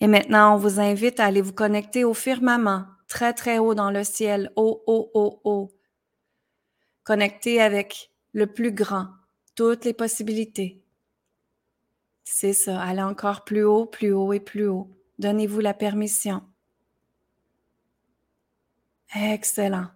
Et 0.02 0.08
maintenant, 0.08 0.56
on 0.56 0.58
vous 0.58 0.80
invite 0.80 1.20
à 1.20 1.26
aller 1.26 1.42
vous 1.42 1.54
connecter 1.54 2.04
au 2.04 2.14
firmament, 2.14 2.88
très 3.08 3.34
très 3.34 3.60
haut 3.60 3.76
dans 3.76 3.92
le 3.92 4.04
ciel, 4.04 4.52
haut, 4.56 4.84
haut, 4.88 5.12
haut, 5.14 5.42
haut. 5.44 5.72
Connecté 7.04 7.62
avec 7.62 8.12
le 8.34 8.48
plus 8.48 8.72
grand, 8.72 9.08
toutes 9.56 9.86
les 9.86 9.94
possibilités, 9.94 10.82
c'est 12.24 12.54
ça, 12.54 12.82
allez 12.82 13.02
encore 13.02 13.44
plus 13.44 13.64
haut, 13.64 13.86
plus 13.86 14.14
haut 14.14 14.32
et 14.34 14.40
plus 14.40 14.68
haut. 14.68 14.90
Donnez-vous 15.20 15.60
la 15.60 15.74
permission. 15.74 16.42
Excellent. 19.14 19.88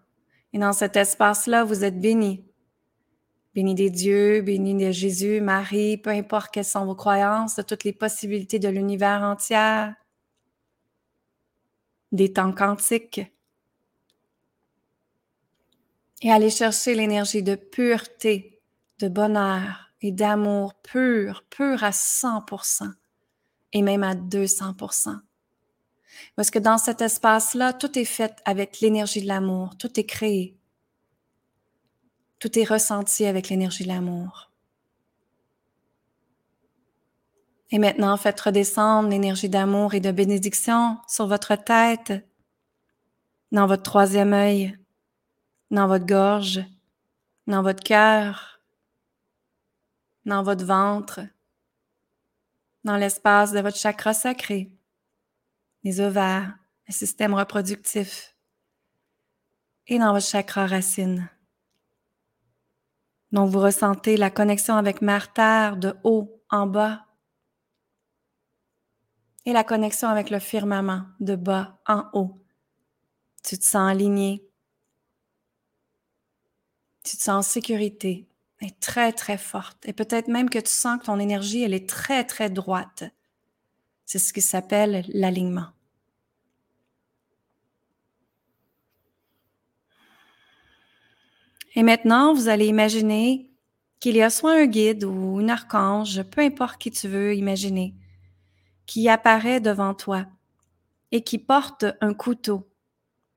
Et 0.52 0.60
dans 0.60 0.74
cet 0.74 0.98
espace-là, 0.98 1.64
vous 1.64 1.84
êtes 1.84 2.00
béni. 2.00 2.46
Béni 3.54 3.74
des 3.74 3.90
dieux, 3.90 4.42
béni 4.42 4.76
de 4.76 4.92
Jésus, 4.92 5.40
Marie, 5.40 5.98
peu 5.98 6.10
importe 6.10 6.54
quelles 6.54 6.66
sont 6.66 6.86
vos 6.86 6.96
croyances, 6.96 7.56
de 7.56 7.62
toutes 7.62 7.86
les 7.86 7.94
possibilités 7.94 8.60
de 8.60 8.68
l'univers 8.68 9.22
entier, 9.22 9.92
des 12.12 12.34
temps 12.34 12.52
quantiques. 12.52 13.22
Et 16.22 16.32
allez 16.32 16.50
chercher 16.50 16.96
l'énergie 16.96 17.44
de 17.44 17.56
pureté, 17.56 18.55
de 19.00 19.08
bonheur, 19.08 19.86
et 20.02 20.12
d'amour 20.12 20.76
pur, 20.76 21.44
pur 21.50 21.84
à 21.84 21.90
100% 21.90 22.92
et 23.74 23.82
même 23.82 24.04
à 24.04 24.14
200%. 24.14 25.20
Parce 26.36 26.52
que 26.52 26.60
dans 26.60 26.78
cet 26.78 27.02
espace-là, 27.02 27.74
tout 27.74 27.98
est 27.98 28.06
fait 28.06 28.36
avec 28.46 28.80
l'énergie 28.82 29.22
de 29.22 29.28
l'amour, 29.28 29.78
tout 29.78 30.00
est 30.00 30.06
créé. 30.06 30.56
Tout 32.40 32.58
est 32.60 32.64
ressenti 32.64 33.26
avec 33.26 33.50
l'énergie 33.50 33.84
de 33.84 33.90
l'amour. 33.90 34.52
Et 37.72 37.80
maintenant, 37.80 38.16
faites 38.16 38.40
redescendre 38.40 39.10
l'énergie 39.10 39.50
d'amour 39.50 39.96
et 39.96 40.00
de 40.00 40.12
bénédiction 40.12 41.00
sur 41.08 41.26
votre 41.26 41.56
tête, 41.56 42.14
dans 43.52 43.66
votre 43.66 43.84
troisième 43.84 44.34
œil, 44.34 44.78
dans 45.72 45.88
votre 45.88 46.06
gorge, 46.06 46.64
dans 47.48 47.64
votre 47.64 47.84
cœur, 47.84 48.55
dans 50.26 50.44
votre 50.44 50.66
ventre, 50.66 51.22
dans 52.84 52.98
l'espace 52.98 53.52
de 53.52 53.60
votre 53.60 53.78
chakra 53.78 54.14
sacré, 54.14 54.72
les 55.84 56.02
ovaires, 56.02 56.58
le 56.88 56.94
système 56.94 57.34
reproductif 57.34 58.36
et 59.88 60.00
dans 60.00 60.14
votre 60.14 60.26
chakra 60.26 60.68
racine. 60.68 61.30
Donc 63.32 63.50
vous 63.50 63.60
ressentez 63.60 64.18
la 64.18 64.30
connexion 64.30 64.76
avec 64.76 65.02
Mère 65.02 65.34
Terre 65.34 65.78
de 65.78 65.94
haut 66.04 66.42
en 66.50 66.68
bas 66.68 67.06
et 69.46 69.54
la 69.54 69.64
connexion 69.64 70.10
avec 70.10 70.30
le 70.30 70.40
firmament 70.40 71.06
de 71.20 71.36
bas 71.36 71.80
en 71.88 72.06
haut. 72.14 72.42
Tu 73.44 73.58
te 73.58 73.64
sens 73.64 73.92
aligné. 73.92 74.48
Tu 77.04 77.18
te 77.18 77.22
sens 77.22 77.46
en 77.46 77.48
sécurité, 77.48 78.28
est 78.62 78.80
très, 78.80 79.12
très 79.12 79.38
forte. 79.38 79.86
Et 79.86 79.94
peut-être 79.94 80.28
même 80.28 80.50
que 80.50 80.60
tu 80.60 80.72
sens 80.72 81.00
que 81.00 81.06
ton 81.06 81.20
énergie, 81.20 81.64
elle 81.64 81.74
est 81.74 81.90
très, 81.90 82.24
très 82.24 82.50
droite. 82.50 83.04
C'est 84.06 84.20
ce 84.20 84.34
qui 84.34 84.42
s'appelle 84.42 85.04
l'alignement. 85.10 85.68
Et 91.76 91.84
maintenant, 91.84 92.34
vous 92.34 92.48
allez 92.48 92.68
imaginer 92.68 93.52
qu'il 94.00 94.16
y 94.16 94.22
a 94.22 94.30
soit 94.30 94.54
un 94.54 94.66
guide 94.66 95.04
ou 95.04 95.40
un 95.40 95.50
archange, 95.50 96.24
peu 96.24 96.42
importe 96.42 96.80
qui 96.80 96.92
tu 96.92 97.08
veux 97.08 97.36
imaginer, 97.36 97.94
qui 98.86 99.10
apparaît 99.10 99.60
devant 99.60 99.94
toi 99.94 100.26
et 101.12 101.22
qui 101.22 101.38
porte 101.38 101.86
un 102.00 102.14
couteau, 102.14 102.70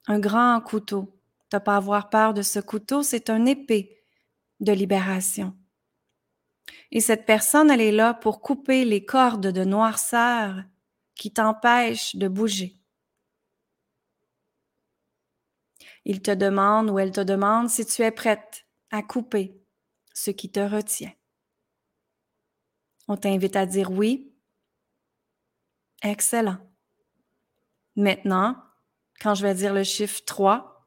un 0.06 0.20
grand 0.20 0.60
couteau. 0.60 1.12
Tu 1.50 1.56
n'as 1.56 1.60
pas 1.60 1.74
à 1.74 1.78
avoir 1.78 2.10
peur 2.10 2.34
de 2.34 2.42
ce 2.42 2.60
couteau, 2.60 3.02
c'est 3.02 3.30
un 3.30 3.44
épée 3.46 3.97
de 4.60 4.72
libération. 4.72 5.56
Et 6.90 7.00
cette 7.00 7.26
personne, 7.26 7.70
elle 7.70 7.80
est 7.80 7.92
là 7.92 8.14
pour 8.14 8.40
couper 8.40 8.84
les 8.84 9.04
cordes 9.04 9.48
de 9.48 9.64
noirceur 9.64 10.62
qui 11.14 11.32
t'empêchent 11.32 12.16
de 12.16 12.28
bouger. 12.28 12.74
Il 16.04 16.22
te 16.22 16.30
demande 16.30 16.90
ou 16.90 16.98
elle 16.98 17.12
te 17.12 17.20
demande 17.20 17.68
si 17.68 17.84
tu 17.84 18.02
es 18.02 18.10
prête 18.10 18.66
à 18.90 19.02
couper 19.02 19.60
ce 20.14 20.30
qui 20.30 20.50
te 20.50 20.60
retient. 20.60 21.12
On 23.08 23.16
t'invite 23.16 23.56
à 23.56 23.66
dire 23.66 23.90
oui. 23.90 24.32
Excellent. 26.02 26.58
Maintenant, 27.96 28.56
quand 29.20 29.34
je 29.34 29.42
vais 29.42 29.54
dire 29.54 29.74
le 29.74 29.82
chiffre 29.82 30.22
3, 30.24 30.86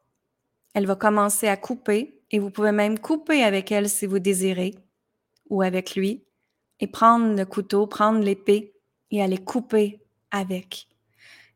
elle 0.73 0.85
va 0.85 0.95
commencer 0.95 1.47
à 1.47 1.57
couper 1.57 2.20
et 2.31 2.39
vous 2.39 2.49
pouvez 2.49 2.71
même 2.71 2.97
couper 2.97 3.43
avec 3.43 3.71
elle 3.71 3.89
si 3.89 4.05
vous 4.05 4.19
désirez 4.19 4.73
ou 5.49 5.61
avec 5.61 5.95
lui 5.95 6.23
et 6.79 6.87
prendre 6.87 7.35
le 7.35 7.45
couteau, 7.45 7.85
prendre 7.85 8.19
l'épée 8.19 8.73
et 9.11 9.21
aller 9.21 9.37
couper 9.37 10.01
avec. 10.31 10.87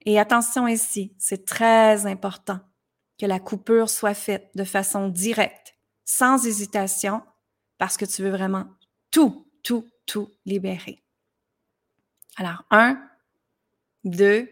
Et 0.06 0.20
attention 0.20 0.68
ici, 0.68 1.14
c'est 1.18 1.46
très 1.46 2.06
important 2.06 2.60
que 3.18 3.26
la 3.26 3.40
coupure 3.40 3.90
soit 3.90 4.14
faite 4.14 4.52
de 4.56 4.66
façon 4.66 5.08
directe, 5.08 5.76
sans 6.04 6.46
hésitation, 6.46 7.24
parce 7.78 7.98
que 7.98 8.06
tu 8.06 8.22
veux 8.22 8.30
vraiment 8.30 8.66
tout, 9.10 9.48
tout, 9.64 9.88
tout 10.06 10.30
libérer. 10.46 11.02
Alors, 12.36 12.64
un, 12.70 13.02
deux, 14.04 14.50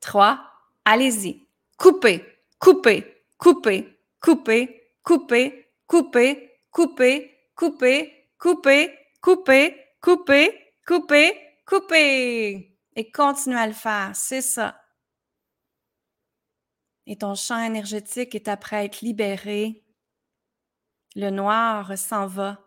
trois, 0.00 0.40
allez-y. 0.84 1.46
Coupez, 1.78 2.24
coupez, 2.58 3.24
coupez, 3.38 3.98
coupez, 4.20 4.83
coupez, 5.04 5.70
coupez, 5.86 6.50
coupez, 6.70 7.30
coupez, 7.54 8.28
coupez, 8.36 8.98
coupez, 9.20 9.78
coupez, 10.00 10.72
coupez, 10.84 11.40
coupez. 11.64 12.78
Et 12.96 13.10
continue 13.12 13.56
à 13.56 13.66
le 13.66 13.72
faire, 13.72 14.10
c'est 14.14 14.42
ça. 14.42 14.80
Et 17.06 17.16
ton 17.16 17.34
champ 17.34 17.62
énergétique 17.62 18.34
est 18.34 18.48
après 18.48 18.76
à 18.76 18.84
être 18.84 19.02
libéré. 19.02 19.84
Le 21.16 21.30
noir 21.30 21.96
s'en 21.98 22.26
va, 22.26 22.58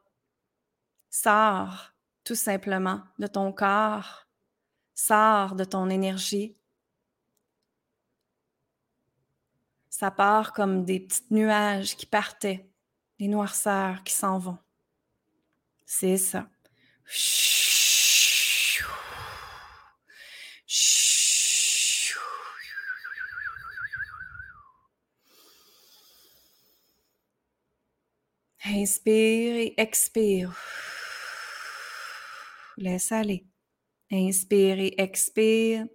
sort 1.09 1.93
tout 2.23 2.35
simplement 2.35 3.01
de 3.19 3.27
ton 3.27 3.51
corps, 3.51 4.27
sort 4.93 5.55
de 5.55 5.63
ton 5.63 5.89
énergie. 5.89 6.56
Ça 9.99 10.11
part 10.11 10.53
comme 10.53 10.85
des 10.85 10.99
petits 10.99 11.25
nuages 11.31 11.97
qui 11.97 12.05
partaient, 12.05 12.69
des 13.17 13.27
noirceurs 13.27 14.03
qui 14.03 14.13
s'en 14.13 14.37
vont. 14.37 14.59
C'est 15.87 16.17
ça. 16.17 16.47
Inspire 28.63 29.55
et 29.55 29.73
expire. 29.77 30.55
Laisse 32.77 33.11
aller. 33.11 33.47
Inspire 34.11 34.77
et 34.77 34.93
expire. 34.99 35.87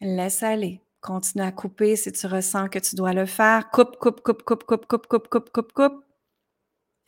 Laisse 0.00 0.44
aller. 0.44 0.80
Continue 1.00 1.44
à 1.44 1.52
couper 1.52 1.96
si 1.96 2.12
tu 2.12 2.26
ressens 2.26 2.68
que 2.68 2.78
tu 2.78 2.94
dois 2.94 3.14
le 3.14 3.24
faire. 3.24 3.70
Coupe, 3.70 3.96
coupe, 3.98 4.20
coupe, 4.20 4.42
coupe, 4.42 4.64
coupe, 4.64 4.86
coupe, 4.86 5.06
coupe, 5.06 5.28
coupe, 5.28 5.50
coupe, 5.50 5.72
coupe. 5.72 6.04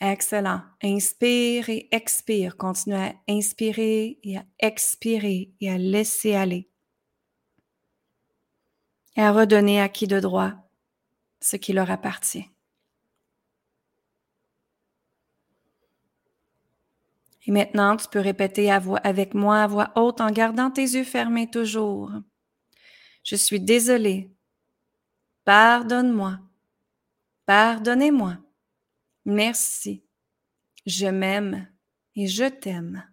Excellent. 0.01 0.63
Inspire 0.83 1.69
et 1.69 1.89
expire. 1.93 2.57
Continue 2.57 2.97
à 2.97 3.13
inspirer 3.29 4.19
et 4.23 4.39
à 4.39 4.45
expirer 4.59 5.53
et 5.61 5.71
à 5.71 5.77
laisser 5.77 6.35
aller. 6.35 6.69
Et 9.17 9.21
à 9.21 9.31
redonner 9.31 9.81
à 9.81 9.91
qui 9.91 10.07
de 10.07 10.21
droit 10.21 10.53
ce 11.41 11.57
qui 11.57 11.75
leur 11.75 11.91
appartient. 11.91 12.49
Et 17.47 17.51
maintenant, 17.51 17.97
tu 17.97 18.09
peux 18.09 18.21
répéter 18.21 18.71
avec 18.71 19.35
moi 19.35 19.63
à 19.63 19.67
voix 19.67 19.93
haute 19.97 20.21
en 20.21 20.31
gardant 20.31 20.71
tes 20.71 20.83
yeux 20.83 21.05
fermés 21.05 21.51
toujours. 21.51 22.11
Je 23.23 23.37
suis 23.37 23.61
désolée. 23.61 24.31
Pardonne-moi. 25.45 26.41
Pardonnez-moi. 27.47 28.39
Merci. 29.25 30.05
Je 30.87 31.07
m'aime 31.07 31.69
et 32.17 32.27
je 32.27 32.49
t'aime. 32.49 33.09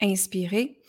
Inspirez. 0.00 0.80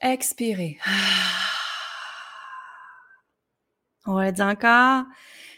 Expirez. 0.00 0.78
On 4.06 4.14
va 4.14 4.32
dire 4.32 4.46
encore. 4.46 5.04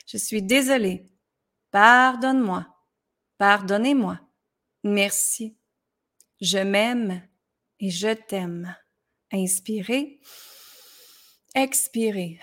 Je 0.06 0.18
suis 0.18 0.42
désolée. 0.42 1.08
Pardonne-moi. 1.72 2.66
Pardonnez-moi. 3.38 4.20
Merci. 4.84 5.56
Je 6.40 6.58
m'aime 6.58 7.22
et 7.80 7.90
je 7.90 8.14
t'aime. 8.14 8.76
Inspirez. 9.32 10.20
Expirez. 11.56 12.38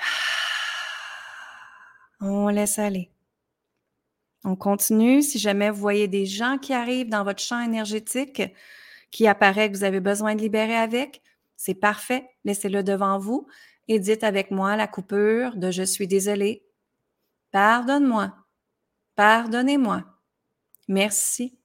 On 2.19 2.47
laisse 2.47 2.80
aller. 2.80 3.12
On 4.43 4.56
continue. 4.56 5.21
Si 5.21 5.38
jamais 5.38 5.69
vous 5.69 5.80
voyez 5.80 6.08
des 6.08 6.26
gens 6.26 6.58
qui 6.58 6.73
arrivent 6.73 7.10
dans 7.10 7.23
votre 7.23 7.41
champ 7.41 7.62
énergétique, 7.62 8.41
qui 9.12 9.28
apparaît 9.28 9.71
que 9.71 9.78
vous 9.78 9.84
avez 9.84 9.99
besoin 9.99 10.34
de 10.34 10.41
libérer 10.41 10.76
avec, 10.76 11.21
c'est 11.56 11.76
parfait. 11.76 12.28
Laissez-le 12.43 12.82
devant 12.82 13.19
vous 13.19 13.47
et 13.88 13.99
dites 13.99 14.23
avec 14.23 14.49
moi 14.49 14.76
la 14.76 14.88
coupure 14.88 15.58
de 15.58 15.69
je 15.69 15.84
suis 15.84 16.08
désolé. 16.08 16.65
Pardonne-moi. 17.52 18.34
Pardonnez-moi. 19.15 20.06
Merci. 20.88 21.60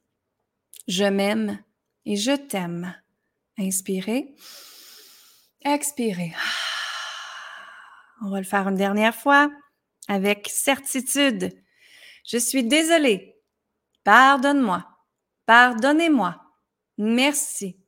Je 0.86 1.04
m'aime 1.04 1.64
et 2.04 2.16
je 2.16 2.32
t'aime. 2.32 2.94
Inspirez. 3.58 4.34
Expirez. 5.64 6.34
On 8.22 8.30
va 8.30 8.38
le 8.38 8.44
faire 8.44 8.68
une 8.68 8.76
dernière 8.76 9.14
fois 9.14 9.50
avec 10.08 10.48
certitude. 10.48 11.50
Je 12.26 12.38
suis 12.38 12.64
désolée. 12.64 13.36
Pardonne-moi. 14.04 14.86
Pardonnez-moi. 15.46 16.40
Merci. 16.98 17.78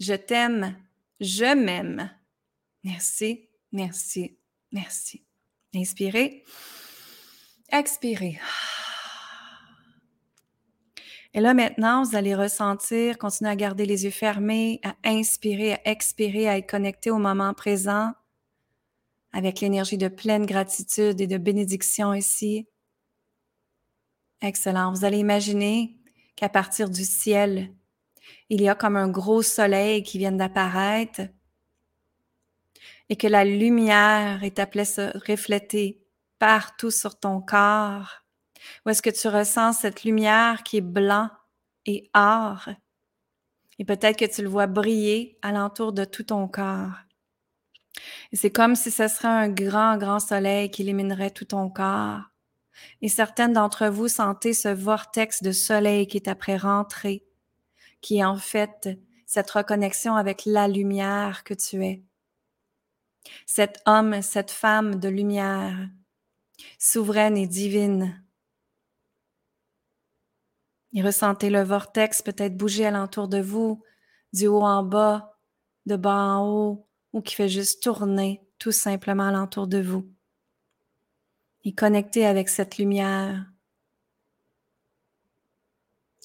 Je 0.00 0.14
t'aime. 0.14 0.76
Je 1.20 1.54
m'aime. 1.54 2.10
Merci, 2.84 3.48
merci, 3.70 4.38
merci. 4.72 5.24
Inspirez. 5.74 6.44
Expirez. 7.70 8.40
Et 11.34 11.40
là, 11.40 11.54
maintenant, 11.54 12.02
vous 12.02 12.16
allez 12.16 12.34
ressentir, 12.34 13.16
continuer 13.16 13.50
à 13.50 13.56
garder 13.56 13.86
les 13.86 14.04
yeux 14.04 14.10
fermés, 14.10 14.80
à 14.82 14.96
inspirer, 15.04 15.74
à 15.74 15.80
expirer, 15.84 16.48
à 16.48 16.58
être 16.58 16.68
connecté 16.68 17.10
au 17.10 17.18
moment 17.18 17.54
présent 17.54 18.12
avec 19.32 19.60
l'énergie 19.60 19.98
de 19.98 20.08
pleine 20.08 20.46
gratitude 20.46 21.20
et 21.20 21.26
de 21.26 21.38
bénédiction 21.38 22.14
ici. 22.14 22.66
Excellent. 24.40 24.92
Vous 24.92 25.04
allez 25.04 25.18
imaginer 25.18 25.96
qu'à 26.36 26.48
partir 26.48 26.90
du 26.90 27.04
ciel, 27.04 27.72
il 28.48 28.60
y 28.60 28.68
a 28.68 28.74
comme 28.74 28.96
un 28.96 29.08
gros 29.08 29.42
soleil 29.42 30.02
qui 30.02 30.18
vient 30.18 30.32
d'apparaître 30.32 31.22
et 33.08 33.16
que 33.16 33.26
la 33.26 33.44
lumière 33.44 34.42
est 34.42 34.58
appelée 34.58 34.84
se 34.84 35.16
refléter 35.28 36.02
partout 36.38 36.90
sur 36.90 37.18
ton 37.18 37.40
corps 37.40 38.22
ou 38.84 38.90
est-ce 38.90 39.02
que 39.02 39.10
tu 39.10 39.28
ressens 39.28 39.74
cette 39.74 40.04
lumière 40.04 40.62
qui 40.62 40.78
est 40.78 40.80
blanc 40.80 41.30
et 41.86 42.10
or? 42.14 42.68
Et 43.78 43.84
peut-être 43.84 44.18
que 44.18 44.32
tu 44.32 44.42
le 44.42 44.48
vois 44.48 44.66
briller 44.66 45.38
alentour 45.42 45.92
de 45.92 46.04
tout 46.04 46.24
ton 46.24 46.48
corps. 46.48 46.94
C'est 48.32 48.50
comme 48.50 48.74
si 48.74 48.90
ce 48.90 49.08
serait 49.08 49.28
un 49.28 49.48
grand, 49.48 49.96
grand 49.96 50.20
soleil 50.20 50.70
qui 50.70 50.82
illuminerait 50.82 51.30
tout 51.30 51.44
ton 51.44 51.68
corps. 51.70 52.20
Et 53.00 53.08
certaines 53.08 53.52
d'entre 53.52 53.86
vous 53.86 54.08
sentez 54.08 54.54
ce 54.54 54.68
vortex 54.68 55.42
de 55.42 55.52
soleil 55.52 56.06
qui 56.06 56.16
est 56.16 56.28
après 56.28 56.56
rentré, 56.56 57.24
qui 58.00 58.18
est 58.18 58.24
en 58.24 58.36
fait 58.36 58.88
cette 59.26 59.50
reconnexion 59.50 60.16
avec 60.16 60.42
la 60.46 60.68
lumière 60.68 61.44
que 61.44 61.54
tu 61.54 61.84
es. 61.84 62.02
Cet 63.46 63.80
homme, 63.86 64.20
cette 64.22 64.50
femme 64.50 64.96
de 64.96 65.08
lumière, 65.08 65.88
souveraine 66.78 67.36
et 67.36 67.46
divine, 67.46 68.22
et 70.94 71.02
ressentez 71.02 71.48
le 71.48 71.62
vortex 71.62 72.20
peut-être 72.22 72.56
bouger 72.56 72.86
alentour 72.86 73.28
de 73.28 73.40
vous, 73.40 73.82
du 74.32 74.46
haut 74.46 74.62
en 74.62 74.82
bas, 74.82 75.38
de 75.86 75.96
bas 75.96 76.36
en 76.36 76.46
haut, 76.46 76.86
ou 77.12 77.20
qui 77.20 77.34
fait 77.34 77.48
juste 77.48 77.82
tourner 77.82 78.42
tout 78.58 78.72
simplement 78.72 79.28
alentour 79.28 79.66
de 79.66 79.80
vous. 79.80 80.08
Et 81.64 81.72
connectez 81.72 82.26
avec 82.26 82.48
cette 82.48 82.78
lumière. 82.78 83.46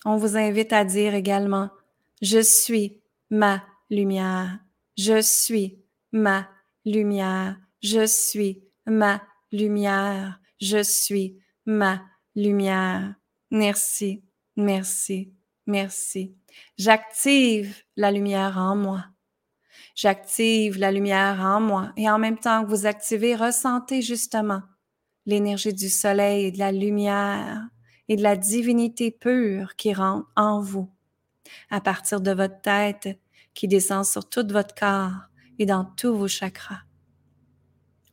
On 0.06 0.17
vous 0.17 0.38
invite 0.38 0.73
à 0.73 0.86
dire 0.86 1.13
également, 1.13 1.69
je 2.21 2.39
suis 2.39 3.02
ma 3.30 3.63
lumière, 3.89 4.60
je 4.97 5.21
suis 5.21 5.80
ma 6.12 6.47
lumière, 6.86 7.60
je 7.82 8.06
suis 8.06 8.63
ma 8.86 9.21
lumière, 9.52 10.39
je 10.60 10.82
suis 10.82 11.38
ma 11.65 12.02
lumière. 12.36 13.15
Merci. 13.52 14.23
Merci, 14.56 15.32
merci. 15.67 16.36
J'active 16.78 17.84
la 17.95 18.12
lumière 18.12 18.58
en 18.58 18.76
moi. 18.76 19.06
J'active 19.98 20.78
la 20.78 20.92
lumière 20.92 21.40
en 21.42 21.60
moi 21.60 21.92
et 21.98 22.08
en 22.08 22.20
même 22.20 22.38
temps 22.38 22.64
que 22.64 22.70
vous 22.70 22.86
activez, 22.86 23.36
ressentez 23.36 24.04
justement 24.04 24.62
l'énergie 25.26 25.74
du 25.74 25.90
soleil 25.90 26.46
et 26.46 26.52
de 26.52 26.60
la 26.60 26.72
lumière 26.72 27.68
et 28.08 28.16
de 28.16 28.22
la 28.22 28.36
divinité 28.36 29.10
pure 29.10 29.76
qui 29.76 29.96
rentre 29.96 30.28
en 30.36 30.62
vous 30.62 30.88
à 31.72 31.82
partir 31.82 32.22
de 32.22 32.30
votre 32.30 32.62
tête 32.62 33.20
qui 33.56 33.68
descend 33.68 34.06
sur 34.06 34.30
tout 34.30 34.46
votre 34.48 34.76
corps 34.76 35.30
et 35.58 35.66
dans 35.66 35.84
tous 35.84 36.16
vos 36.16 36.28
chakras. 36.28 36.84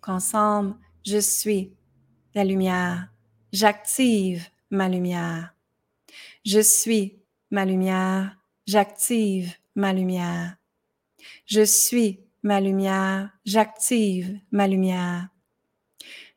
Qu'ensemble, 0.00 0.76
je 1.04 1.18
suis 1.18 1.74
la 2.34 2.44
lumière. 2.44 3.10
J'active 3.52 4.48
ma 4.70 4.88
lumière. 4.88 5.54
Je 6.46 6.60
suis 6.60 7.18
ma 7.50 7.66
lumière. 7.66 8.38
J'active 8.66 9.52
ma 9.74 9.92
lumière. 9.92 10.56
Je 11.46 11.62
suis 11.62 12.20
ma 12.42 12.60
lumière. 12.60 13.30
J'active 13.44 14.38
ma 14.52 14.66
lumière. 14.66 15.28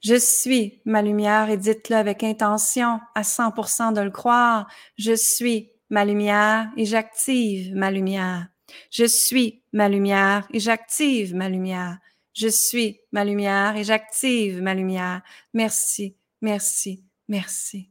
Je 0.01 0.15
suis 0.15 0.79
ma 0.85 1.01
lumière 1.01 1.49
et 1.49 1.57
dites-le 1.57 1.95
avec 1.95 2.23
intention 2.23 2.99
à 3.15 3.23
100% 3.23 3.93
de 3.93 4.01
le 4.01 4.11
croire. 4.11 4.67
Je 4.97 5.13
suis 5.13 5.69
ma 5.89 6.05
lumière 6.05 6.69
et 6.77 6.85
j'active 6.85 7.75
ma 7.75 7.91
lumière. 7.91 8.47
Je 8.91 9.05
suis 9.05 9.61
ma 9.73 9.89
lumière 9.89 10.47
et 10.53 10.59
j'active 10.59 11.35
ma 11.35 11.49
lumière. 11.49 11.97
Je 12.33 12.47
suis 12.47 12.99
ma 13.11 13.25
lumière 13.25 13.75
et 13.75 13.83
j'active 13.83 14.61
ma 14.61 14.75
lumière. 14.75 15.21
Merci, 15.53 16.15
merci, 16.41 17.03
merci. 17.27 17.89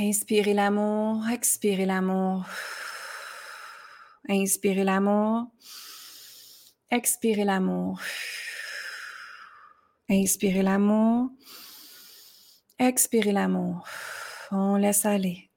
Inspirez 0.00 0.54
l'amour, 0.54 1.28
expirez 1.28 1.84
l'amour. 1.84 2.44
Inspirez 4.28 4.84
l'amour, 4.84 5.48
expirez 6.88 7.44
l'amour. 7.44 8.00
Inspirez 10.08 10.62
l'amour, 10.62 11.30
expirez 12.78 13.32
l'amour. 13.32 13.88
On 14.52 14.76
laisse 14.76 15.04
aller. 15.04 15.47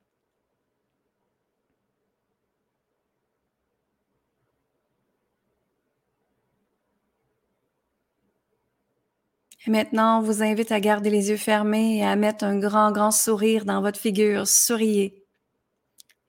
Et 9.68 9.70
maintenant, 9.70 10.20
on 10.20 10.24
vous 10.24 10.42
invite 10.42 10.72
à 10.72 10.80
garder 10.80 11.12
les 11.12 11.30
yeux 11.30 11.38
fermés 11.38 12.00
et 12.00 12.04
à 12.04 12.16
mettre 12.16 12.44
un 12.44 12.58
grand, 12.58 12.92
grand 12.92 13.12
sourire 13.12 13.64
dans 13.64 13.82
votre 13.82 14.00
figure. 14.00 14.48
Souriez. 14.48 15.24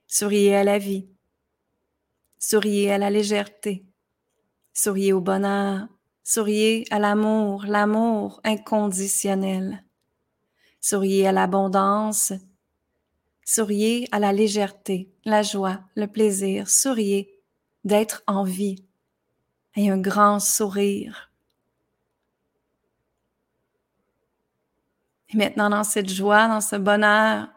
Souriez 0.06 0.54
à 0.54 0.64
la 0.64 0.78
vie. 0.78 1.08
Souriez 2.38 2.92
à 2.92 2.98
la 2.98 3.08
légèreté. 3.08 3.86
Souriez 4.74 5.14
au 5.14 5.22
bonheur. 5.22 5.88
Souriez 6.24 6.84
à 6.90 6.98
l'amour, 6.98 7.64
l'amour 7.66 8.40
inconditionnel. 8.44 9.82
Souriez 10.80 11.26
à 11.26 11.32
l'abondance. 11.32 12.34
Souriez 13.44 14.08
à 14.12 14.18
la 14.18 14.32
légèreté, 14.32 15.10
la 15.24 15.42
joie, 15.42 15.80
le 15.96 16.06
plaisir. 16.06 16.68
Souriez 16.68 17.40
d'être 17.84 18.22
en 18.26 18.44
vie. 18.44 18.84
Et 19.74 19.90
un 19.90 19.98
grand 19.98 20.38
sourire 20.38 21.31
Maintenant, 25.34 25.70
dans 25.70 25.84
cette 25.84 26.10
joie, 26.10 26.46
dans 26.48 26.60
ce 26.60 26.76
bonheur, 26.76 27.48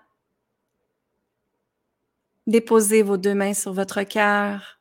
déposez 2.47 3.03
vos 3.03 3.17
deux 3.17 3.33
mains 3.33 3.53
sur 3.53 3.73
votre 3.73 4.03
cœur 4.03 4.79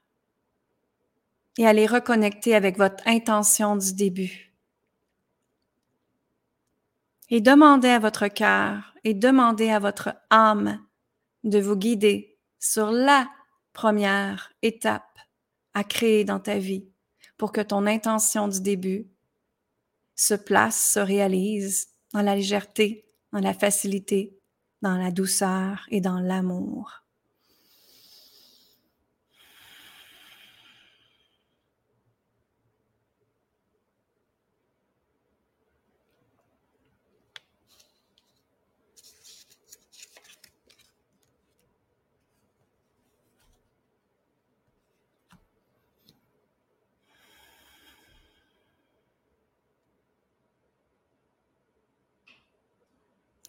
et 1.59 1.66
allez 1.66 1.87
reconnecter 1.87 2.54
avec 2.54 2.78
votre 2.78 3.07
intention 3.07 3.76
du 3.76 3.94
début. 3.94 4.52
Et 7.30 7.40
demandez 7.40 7.88
à 7.88 7.98
votre 7.98 8.28
cœur 8.28 8.94
et 9.02 9.14
demandez 9.14 9.70
à 9.70 9.78
votre 9.78 10.14
âme 10.30 10.85
de 11.42 11.59
vous 11.59 11.76
guider 11.76 12.38
sur 12.59 12.90
la 12.90 13.28
première 13.72 14.52
étape 14.62 15.18
à 15.74 15.85
créer 15.85 16.24
dans 16.24 16.38
ta 16.38 16.59
vie 16.59 16.87
pour 17.37 17.50
que 17.50 17.61
ton 17.61 17.87
intention 17.87 18.46
du 18.46 18.61
début 18.61 19.09
se 20.14 20.35
place, 20.35 20.92
se 20.92 21.00
réalise 21.00 21.93
dans 22.14 22.22
la 22.22 22.37
légèreté, 22.37 23.05
dans 23.33 23.40
la 23.40 23.53
facilité, 23.53 24.38
dans 24.81 24.96
la 24.96 25.11
douceur 25.11 25.85
et 25.90 26.00
dans 26.00 26.20
l'amour. 26.20 27.03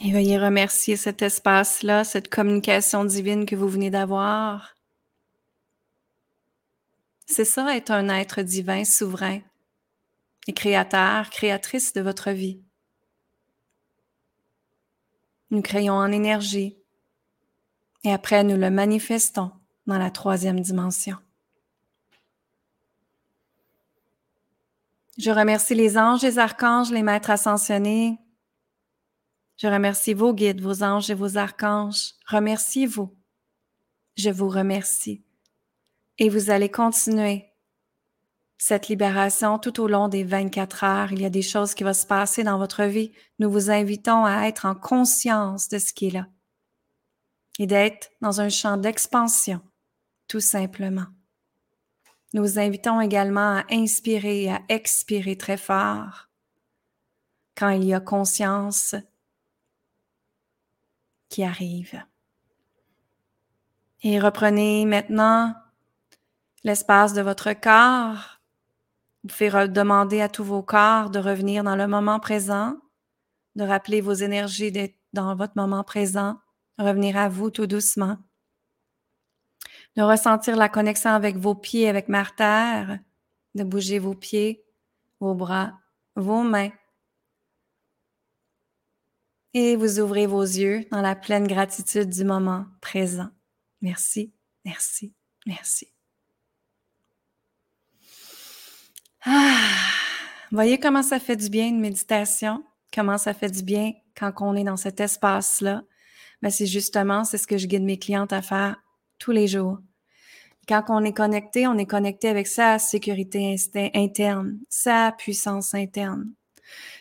Et 0.05 0.11
veuillez 0.11 0.37
remercier 0.37 0.97
cet 0.97 1.23
espace-là, 1.23 2.03
cette 2.03 2.29
communication 2.29 3.05
divine 3.05 3.47
que 3.47 3.55
vous 3.55 3.67
venez 3.67 3.89
d'avoir. 3.89 4.75
C'est 7.25 7.43
ça, 7.43 7.75
être 7.75 7.89
un 7.89 8.09
être 8.09 8.43
divin, 8.43 8.85
souverain 8.85 9.39
et 10.45 10.53
créateur, 10.53 11.31
créatrice 11.31 11.91
de 11.93 12.01
votre 12.01 12.29
vie. 12.29 12.61
Nous 15.49 15.63
créons 15.63 15.95
en 15.95 16.11
énergie 16.11 16.77
et 18.03 18.13
après 18.13 18.43
nous 18.43 18.57
le 18.57 18.69
manifestons 18.69 19.53
dans 19.87 19.97
la 19.97 20.11
troisième 20.11 20.59
dimension. 20.59 21.17
Je 25.17 25.31
remercie 25.31 25.73
les 25.73 25.97
anges, 25.97 26.21
les 26.21 26.37
archanges, 26.37 26.91
les 26.91 27.01
maîtres 27.01 27.31
ascensionnés, 27.31 28.19
je 29.57 29.67
remercie 29.67 30.13
vos 30.13 30.33
guides, 30.33 30.61
vos 30.61 30.83
anges 30.83 31.09
et 31.09 31.13
vos 31.13 31.37
archanges. 31.37 32.13
Remerciez-vous. 32.27 33.15
Je 34.17 34.29
vous 34.29 34.49
remercie. 34.49 35.23
Et 36.17 36.29
vous 36.29 36.49
allez 36.49 36.69
continuer 36.69 37.45
cette 38.57 38.87
libération 38.87 39.59
tout 39.59 39.81
au 39.81 39.87
long 39.87 40.07
des 40.07 40.23
24 40.23 40.83
heures. 40.83 41.11
Il 41.11 41.21
y 41.21 41.25
a 41.25 41.29
des 41.29 41.41
choses 41.41 41.73
qui 41.73 41.83
vont 41.83 41.93
se 41.93 42.05
passer 42.05 42.43
dans 42.43 42.57
votre 42.57 42.83
vie. 42.83 43.11
Nous 43.39 43.49
vous 43.49 43.69
invitons 43.69 44.25
à 44.25 44.47
être 44.47 44.65
en 44.65 44.75
conscience 44.75 45.69
de 45.69 45.77
ce 45.77 45.93
qui 45.93 46.07
est 46.07 46.11
là 46.11 46.27
et 47.59 47.67
d'être 47.67 48.11
dans 48.21 48.41
un 48.41 48.49
champ 48.49 48.77
d'expansion, 48.77 49.61
tout 50.27 50.41
simplement. 50.41 51.05
Nous 52.33 52.43
vous 52.43 52.59
invitons 52.59 52.99
également 52.99 53.59
à 53.59 53.63
inspirer 53.71 54.43
et 54.43 54.51
à 54.51 54.61
expirer 54.67 55.37
très 55.37 55.57
fort 55.57 56.27
quand 57.57 57.69
il 57.69 57.85
y 57.85 57.93
a 57.93 58.01
conscience 58.01 58.95
arrive. 61.43 62.02
Et 64.04 64.19
reprenez 64.19 64.86
maintenant 64.86 65.56
l'espace 66.63 67.13
de 67.13 67.21
votre 67.21 67.54
corps. 67.54 68.39
Vous 69.24 69.30
pouvez 69.30 69.67
demander 69.67 70.21
à 70.21 70.30
tous 70.30 70.43
vos 70.43 70.62
corps 70.62 71.10
de 71.10 71.19
revenir 71.19 71.63
dans 71.63 71.76
le 71.76 71.88
moment 71.88 72.19
présent, 72.19 72.78
de 73.56 73.63
rappeler 73.63 74.02
vos 74.02 74.13
énergies 74.13 74.71
dans 75.13 75.36
votre 75.36 75.54
moment 75.56 75.84
présent, 75.84 76.38
revenir 76.78 77.17
à 77.17 77.30
vous 77.30 77.50
tout 77.50 77.67
doucement, 77.67 78.17
de 79.95 80.04
ressentir 80.04 80.56
la 80.56 80.69
connexion 80.69 81.12
avec 81.12 81.38
vos 81.38 81.56
pieds, 81.56 81.89
avec 81.89 82.10
ma 82.10 82.26
terre, 82.26 83.00
de 83.56 83.63
bouger 83.63 83.98
vos 83.98 84.13
pieds, 84.13 84.63
vos 85.19 85.34
bras, 85.34 85.80
vos 86.15 86.43
mains, 86.43 86.71
et 89.55 89.77
vous 89.77 90.01
ouvrez 90.01 90.27
vos 90.27 90.43
yeux 90.43 90.85
dans 90.91 90.99
la 90.99 91.15
pleine 91.15 91.47
gratitude 91.47 92.09
du 92.09 92.25
moment 92.25 92.65
présent. 92.81 93.29
Merci, 93.81 94.33
merci, 94.65 95.13
merci. 95.45 95.87
Ah, 99.23 99.69
voyez 100.51 100.77
comment 100.77 101.01
ça 101.01 101.19
fait 101.19 101.37
du 101.37 101.49
bien 101.49 101.69
une 101.69 101.79
méditation, 101.79 102.65
comment 102.93 103.17
ça 103.17 103.33
fait 103.33 103.49
du 103.49 103.63
bien 103.63 103.93
quand 104.13 104.33
on 104.41 104.57
est 104.57 104.65
dans 104.65 104.75
cet 104.75 104.99
espace-là. 104.99 105.83
Ben, 106.41 106.49
c'est 106.49 106.65
justement, 106.65 107.23
c'est 107.23 107.37
ce 107.37 107.47
que 107.47 107.57
je 107.57 107.67
guide 107.67 107.83
mes 107.83 107.97
clientes 107.97 108.33
à 108.33 108.41
faire 108.41 108.75
tous 109.19 109.31
les 109.31 109.47
jours. 109.47 109.79
Quand 110.67 110.83
on 110.89 111.05
est 111.05 111.13
connecté, 111.13 111.65
on 111.65 111.77
est 111.77 111.85
connecté 111.85 112.27
avec 112.27 112.47
sa 112.47 112.77
sécurité 112.77 113.55
interne, 113.93 114.59
sa 114.67 115.13
puissance 115.13 115.73
interne. 115.73 116.33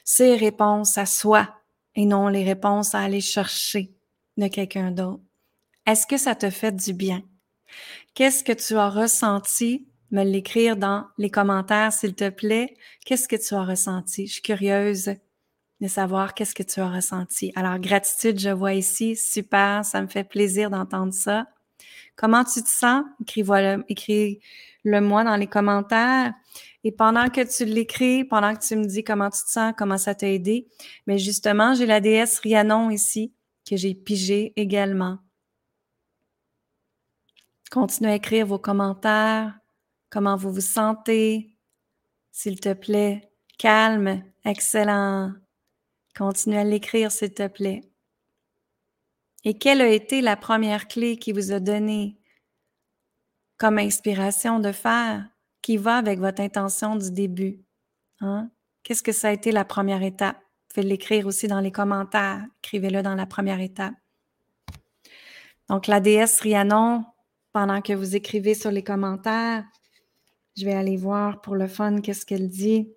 ses 0.05 0.37
réponses 0.37 0.99
à 0.99 1.07
soi 1.07 1.64
et 1.97 2.07
non 2.07 2.29
les 2.29 2.45
réponses 2.45 2.95
à 2.95 3.01
aller 3.01 3.21
chercher 3.21 3.93
de 4.37 4.49
quelqu'un 4.49 4.91
d'autre. 4.91 5.23
Est-ce 5.87 6.07
que 6.07 6.17
ça 6.17 6.35
te 6.35 6.51
fait 6.51 6.75
du 6.75 6.93
bien? 6.93 7.23
Qu'est-ce 8.15 8.43
que 8.43 8.53
tu 8.53 8.77
as 8.77 8.89
ressenti? 8.89 9.87
Me 10.11 10.23
l'écrire 10.23 10.77
dans 10.77 11.07
les 11.19 11.31
commentaires, 11.31 11.93
s'il 11.93 12.15
te 12.15 12.31
plaît. 12.31 12.77
Qu'est-ce 13.05 13.27
que 13.27 13.37
tu 13.37 13.55
as 13.55 13.65
ressenti? 13.65 14.27
Je 14.27 14.35
suis 14.35 14.43
curieuse 14.43 15.15
de 15.81 15.89
savoir 15.89 16.35
qu'est-ce 16.35 16.55
que 16.55 16.63
tu 16.63 16.81
as 16.81 16.89
ressenti. 16.89 17.53
Alors, 17.57 17.79
gratitude, 17.79 18.39
je 18.39 18.51
vois 18.51 18.75
ici. 18.75 19.17
Super, 19.17 19.85
ça 19.85 20.01
me 20.01 20.07
fait 20.07 20.23
plaisir 20.25 20.71
d'entendre 20.71 21.13
ça. 21.13 21.47
Comment 22.17 22.45
tu 22.45 22.63
te 22.63 22.69
sens? 22.69 23.05
Écris 23.89 24.41
moi 24.85 25.25
dans 25.25 25.37
les 25.37 25.49
commentaires. 25.49 26.33
Et 26.85 26.93
pendant 26.93 27.31
que 27.31 27.41
tu 27.41 27.65
l'écris, 27.65 28.25
pendant 28.25 28.55
que 28.55 28.65
tu 28.65 28.77
me 28.77 28.85
dis 28.85 29.03
comment 29.03 29.31
tu 29.31 29.43
te 29.43 29.51
sens, 29.51 29.73
comment 29.77 29.97
ça 29.97 30.15
t'a 30.15 30.29
aidé, 30.29 30.69
mais 31.07 31.19
justement, 31.19 31.75
j'ai 31.75 31.87
la 31.87 32.01
déesse 32.01 32.39
Rhiannon 32.41 32.91
ici 32.91 33.35
que 33.69 33.77
j'ai 33.77 33.95
pigé 33.95 34.53
également. 34.57 35.19
Continuez 37.71 38.13
à 38.13 38.15
écrire 38.17 38.47
vos 38.47 38.59
commentaires, 38.59 39.59
comment 40.11 40.37
vous 40.37 40.53
vous 40.53 40.61
sentez, 40.61 41.57
s'il 42.31 42.61
te 42.61 42.75
plaît. 42.75 43.31
Calme, 43.59 44.23
excellent. 44.45 45.33
Continue 46.17 46.57
à 46.57 46.65
l'écrire, 46.65 47.11
s'il 47.11 47.33
te 47.33 47.49
plaît. 47.49 47.81
Et 49.45 49.59
quelle 49.59 49.81
a 49.81 49.89
été 49.89 50.21
la 50.21 50.37
première 50.37 50.87
clé 50.87 51.17
qui 51.17 51.33
vous 51.33 51.53
a 51.53 51.61
donné 51.61 52.19
comme 53.57 53.79
inspiration 53.79 54.61
de 54.61 54.73
faire? 54.73 55.34
Qui 55.65 55.79
va 55.79 55.97
avec 55.97 56.21
votre 56.21 56.43
intention 56.43 56.95
du 56.95 57.11
début? 57.11 57.59
Hein? 58.21 58.51
Qu'est-ce 58.83 59.03
que 59.03 59.13
ça 59.13 59.29
a 59.29 59.33
été 59.33 59.51
la 59.51 59.65
première 59.65 60.03
étape? 60.03 60.37
Vous 60.37 60.75
pouvez 60.75 60.87
l'écrire 60.87 61.27
aussi 61.27 61.49
dans 61.49 61.61
les 61.61 61.73
commentaires. 61.73 62.45
Écrivez-le 62.63 63.03
dans 63.03 63.15
la 63.15 63.25
première 63.25 63.61
étape. 63.61 63.95
Donc, 65.71 65.87
la 65.87 66.01
déesse 66.01 66.39
Rhiannon, 66.41 67.07
pendant 67.55 67.81
que 67.81 67.95
vous 67.95 68.15
écrivez 68.15 68.53
sur 68.53 68.71
les 68.71 68.83
commentaires, 68.85 69.65
je 70.55 70.67
vais 70.67 70.75
aller 70.75 70.99
voir 70.99 71.41
pour 71.41 71.55
le 71.55 71.67
fun 71.67 72.03
qu'est-ce 72.03 72.27
qu'elle 72.27 72.51
dit. 72.51 72.93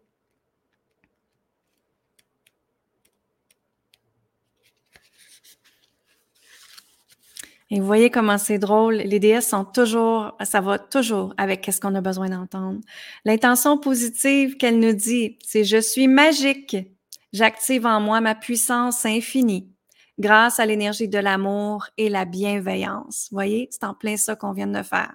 Et 7.69 7.79
vous 7.79 7.85
voyez 7.85 8.09
comment 8.09 8.37
c'est 8.37 8.59
drôle. 8.59 8.95
Les 8.95 9.19
déesses 9.19 9.49
sont 9.49 9.65
toujours, 9.65 10.37
ça 10.43 10.61
va 10.61 10.79
toujours 10.79 11.33
avec 11.37 11.67
ce 11.69 11.81
qu'on 11.81 11.95
a 11.95 12.01
besoin 12.01 12.29
d'entendre. 12.29 12.79
L'intention 13.25 13.77
positive 13.77 14.55
qu'elle 14.55 14.79
nous 14.79 14.93
dit, 14.93 15.37
c'est 15.45 15.65
je 15.65 15.77
suis 15.81 16.07
magique. 16.07 16.77
J'active 17.33 17.85
en 17.85 17.99
moi 17.99 18.21
ma 18.21 18.35
puissance 18.35 19.05
infinie 19.05 19.69
grâce 20.19 20.59
à 20.59 20.65
l'énergie 20.65 21.07
de 21.07 21.19
l'amour 21.19 21.87
et 21.97 22.09
la 22.09 22.25
bienveillance. 22.25 23.27
Vous 23.29 23.35
voyez, 23.35 23.67
c'est 23.71 23.83
en 23.83 23.93
plein 23.93 24.17
ça 24.17 24.35
qu'on 24.35 24.53
vient 24.53 24.67
de 24.67 24.81
faire. 24.81 25.13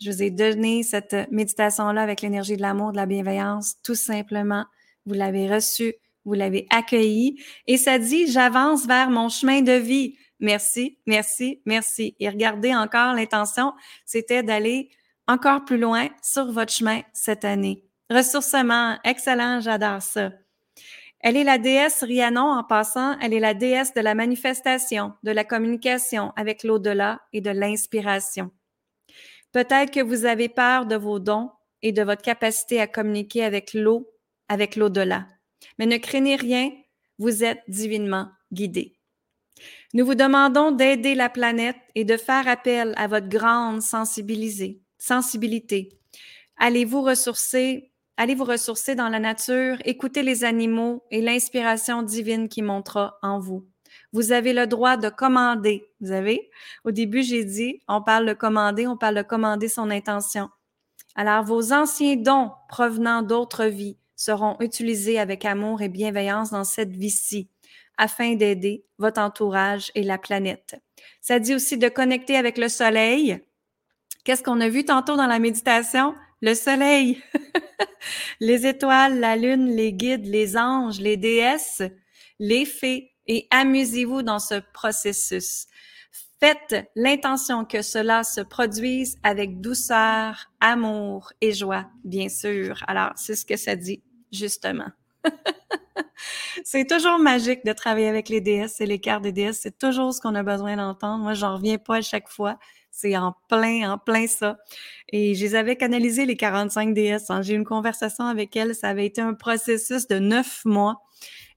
Je 0.00 0.10
vous 0.10 0.22
ai 0.22 0.30
donné 0.30 0.82
cette 0.82 1.30
méditation-là 1.30 2.02
avec 2.02 2.20
l'énergie 2.20 2.56
de 2.56 2.62
l'amour, 2.62 2.92
de 2.92 2.96
la 2.96 3.06
bienveillance, 3.06 3.76
tout 3.82 3.94
simplement. 3.94 4.64
Vous 5.06 5.14
l'avez 5.14 5.52
reçue, 5.52 5.94
vous 6.24 6.34
l'avez 6.34 6.66
accueillie 6.70 7.40
et 7.66 7.76
ça 7.76 7.98
dit, 7.98 8.30
j'avance 8.30 8.86
vers 8.86 9.10
mon 9.10 9.28
chemin 9.28 9.62
de 9.62 9.72
vie. 9.72 10.16
Merci, 10.40 10.98
merci, 11.06 11.62
merci. 11.64 12.14
Et 12.20 12.28
regardez 12.28 12.74
encore, 12.74 13.14
l'intention, 13.14 13.72
c'était 14.04 14.42
d'aller 14.42 14.90
encore 15.26 15.64
plus 15.64 15.78
loin 15.78 16.08
sur 16.22 16.52
votre 16.52 16.72
chemin 16.72 17.02
cette 17.12 17.44
année. 17.44 17.84
Ressourcement, 18.10 18.98
excellent, 19.04 19.60
j'adore 19.60 20.02
ça. 20.02 20.30
Elle 21.20 21.36
est 21.36 21.44
la 21.44 21.58
déesse 21.58 22.04
Rhiannon 22.04 22.52
en 22.52 22.62
passant, 22.62 23.18
elle 23.20 23.32
est 23.32 23.40
la 23.40 23.54
déesse 23.54 23.94
de 23.94 24.00
la 24.00 24.14
manifestation, 24.14 25.14
de 25.22 25.32
la 25.32 25.44
communication 25.44 26.32
avec 26.36 26.62
l'au-delà 26.62 27.20
et 27.32 27.40
de 27.40 27.50
l'inspiration. 27.50 28.52
Peut-être 29.52 29.90
que 29.90 30.02
vous 30.02 30.26
avez 30.26 30.48
peur 30.48 30.86
de 30.86 30.96
vos 30.96 31.18
dons 31.18 31.50
et 31.82 31.92
de 31.92 32.02
votre 32.02 32.22
capacité 32.22 32.80
à 32.80 32.86
communiquer 32.86 33.44
avec 33.44 33.74
l'eau, 33.74 34.08
avec 34.48 34.76
l'au-delà. 34.76 35.26
Mais 35.78 35.86
ne 35.86 35.96
craignez 35.96 36.36
rien, 36.36 36.70
vous 37.18 37.42
êtes 37.42 37.62
divinement 37.66 38.28
guidé. 38.52 38.95
Nous 39.94 40.04
vous 40.04 40.14
demandons 40.14 40.72
d'aider 40.72 41.14
la 41.14 41.28
planète 41.28 41.76
et 41.94 42.04
de 42.04 42.16
faire 42.16 42.48
appel 42.48 42.92
à 42.96 43.06
votre 43.06 43.28
grande 43.28 43.80
sensibilité. 43.82 44.82
Allez 46.56 46.84
vous 46.84 47.02
ressourcer, 47.02 47.92
allez 48.16 48.34
vous 48.34 48.44
ressourcer 48.44 48.96
dans 48.96 49.08
la 49.08 49.20
nature, 49.20 49.76
écoutez 49.84 50.22
les 50.22 50.42
animaux 50.44 51.04
et 51.10 51.22
l'inspiration 51.22 52.02
divine 52.02 52.48
qui 52.48 52.62
montera 52.62 53.18
en 53.22 53.38
vous. 53.38 53.64
Vous 54.12 54.32
avez 54.32 54.52
le 54.52 54.66
droit 54.66 54.96
de 54.96 55.08
commander. 55.08 55.88
Vous 56.00 56.10
avez? 56.10 56.50
Au 56.84 56.90
début, 56.90 57.22
j'ai 57.22 57.44
dit, 57.44 57.80
on 57.86 58.02
parle 58.02 58.26
de 58.26 58.32
commander, 58.32 58.86
on 58.86 58.96
parle 58.96 59.16
de 59.16 59.22
commander 59.22 59.68
son 59.68 59.90
intention. 59.90 60.48
Alors, 61.14 61.44
vos 61.44 61.72
anciens 61.72 62.16
dons 62.16 62.50
provenant 62.68 63.22
d'autres 63.22 63.66
vies 63.66 63.98
seront 64.16 64.56
utilisés 64.60 65.18
avec 65.18 65.44
amour 65.44 65.80
et 65.80 65.88
bienveillance 65.88 66.50
dans 66.50 66.64
cette 66.64 66.94
vie-ci 66.96 67.50
afin 67.98 68.34
d'aider 68.34 68.84
votre 68.98 69.20
entourage 69.20 69.90
et 69.94 70.02
la 70.02 70.18
planète. 70.18 70.76
Ça 71.20 71.38
dit 71.38 71.54
aussi 71.54 71.78
de 71.78 71.88
connecter 71.88 72.36
avec 72.36 72.58
le 72.58 72.68
soleil. 72.68 73.38
Qu'est-ce 74.24 74.42
qu'on 74.42 74.60
a 74.60 74.68
vu 74.68 74.84
tantôt 74.84 75.16
dans 75.16 75.26
la 75.26 75.38
méditation? 75.38 76.14
Le 76.42 76.54
soleil, 76.54 77.22
les 78.40 78.66
étoiles, 78.66 79.20
la 79.20 79.36
lune, 79.36 79.74
les 79.74 79.92
guides, 79.92 80.26
les 80.26 80.56
anges, 80.56 81.00
les 81.00 81.16
déesses, 81.16 81.82
les 82.38 82.66
fées, 82.66 83.12
et 83.26 83.48
amusez-vous 83.50 84.22
dans 84.22 84.38
ce 84.38 84.60
processus. 84.72 85.66
Faites 86.38 86.90
l'intention 86.94 87.64
que 87.64 87.80
cela 87.80 88.22
se 88.22 88.42
produise 88.42 89.16
avec 89.22 89.60
douceur, 89.60 90.50
amour 90.60 91.32
et 91.40 91.52
joie, 91.52 91.86
bien 92.04 92.28
sûr. 92.28 92.84
Alors, 92.86 93.12
c'est 93.16 93.34
ce 93.34 93.46
que 93.46 93.56
ça 93.56 93.74
dit, 93.74 94.02
justement. 94.30 94.90
c'est 96.64 96.86
toujours 96.86 97.18
magique 97.18 97.64
de 97.64 97.72
travailler 97.72 98.08
avec 98.08 98.28
les 98.28 98.40
DS 98.40 98.80
et 98.80 98.86
les 98.86 98.98
cartes 98.98 99.22
des 99.22 99.32
DS. 99.32 99.52
C'est 99.54 99.78
toujours 99.78 100.12
ce 100.14 100.20
qu'on 100.20 100.34
a 100.34 100.42
besoin 100.42 100.76
d'entendre. 100.76 101.22
Moi, 101.22 101.34
j'en 101.34 101.56
reviens 101.56 101.78
pas 101.78 101.96
à 101.96 102.02
chaque 102.02 102.28
fois. 102.28 102.58
C'est 102.90 103.16
en 103.16 103.34
plein, 103.48 103.92
en 103.92 103.98
plein 103.98 104.26
ça. 104.26 104.56
Et 105.12 105.34
je 105.34 105.44
les 105.44 105.54
avais 105.54 105.76
canalisés, 105.76 106.24
les 106.24 106.36
45 106.36 106.94
DS. 106.94 107.30
Hein. 107.30 107.42
J'ai 107.42 107.54
eu 107.54 107.56
une 107.56 107.64
conversation 107.64 108.24
avec 108.24 108.56
elles. 108.56 108.74
Ça 108.74 108.88
avait 108.88 109.06
été 109.06 109.20
un 109.20 109.34
processus 109.34 110.06
de 110.08 110.18
neuf 110.18 110.64
mois. 110.64 111.02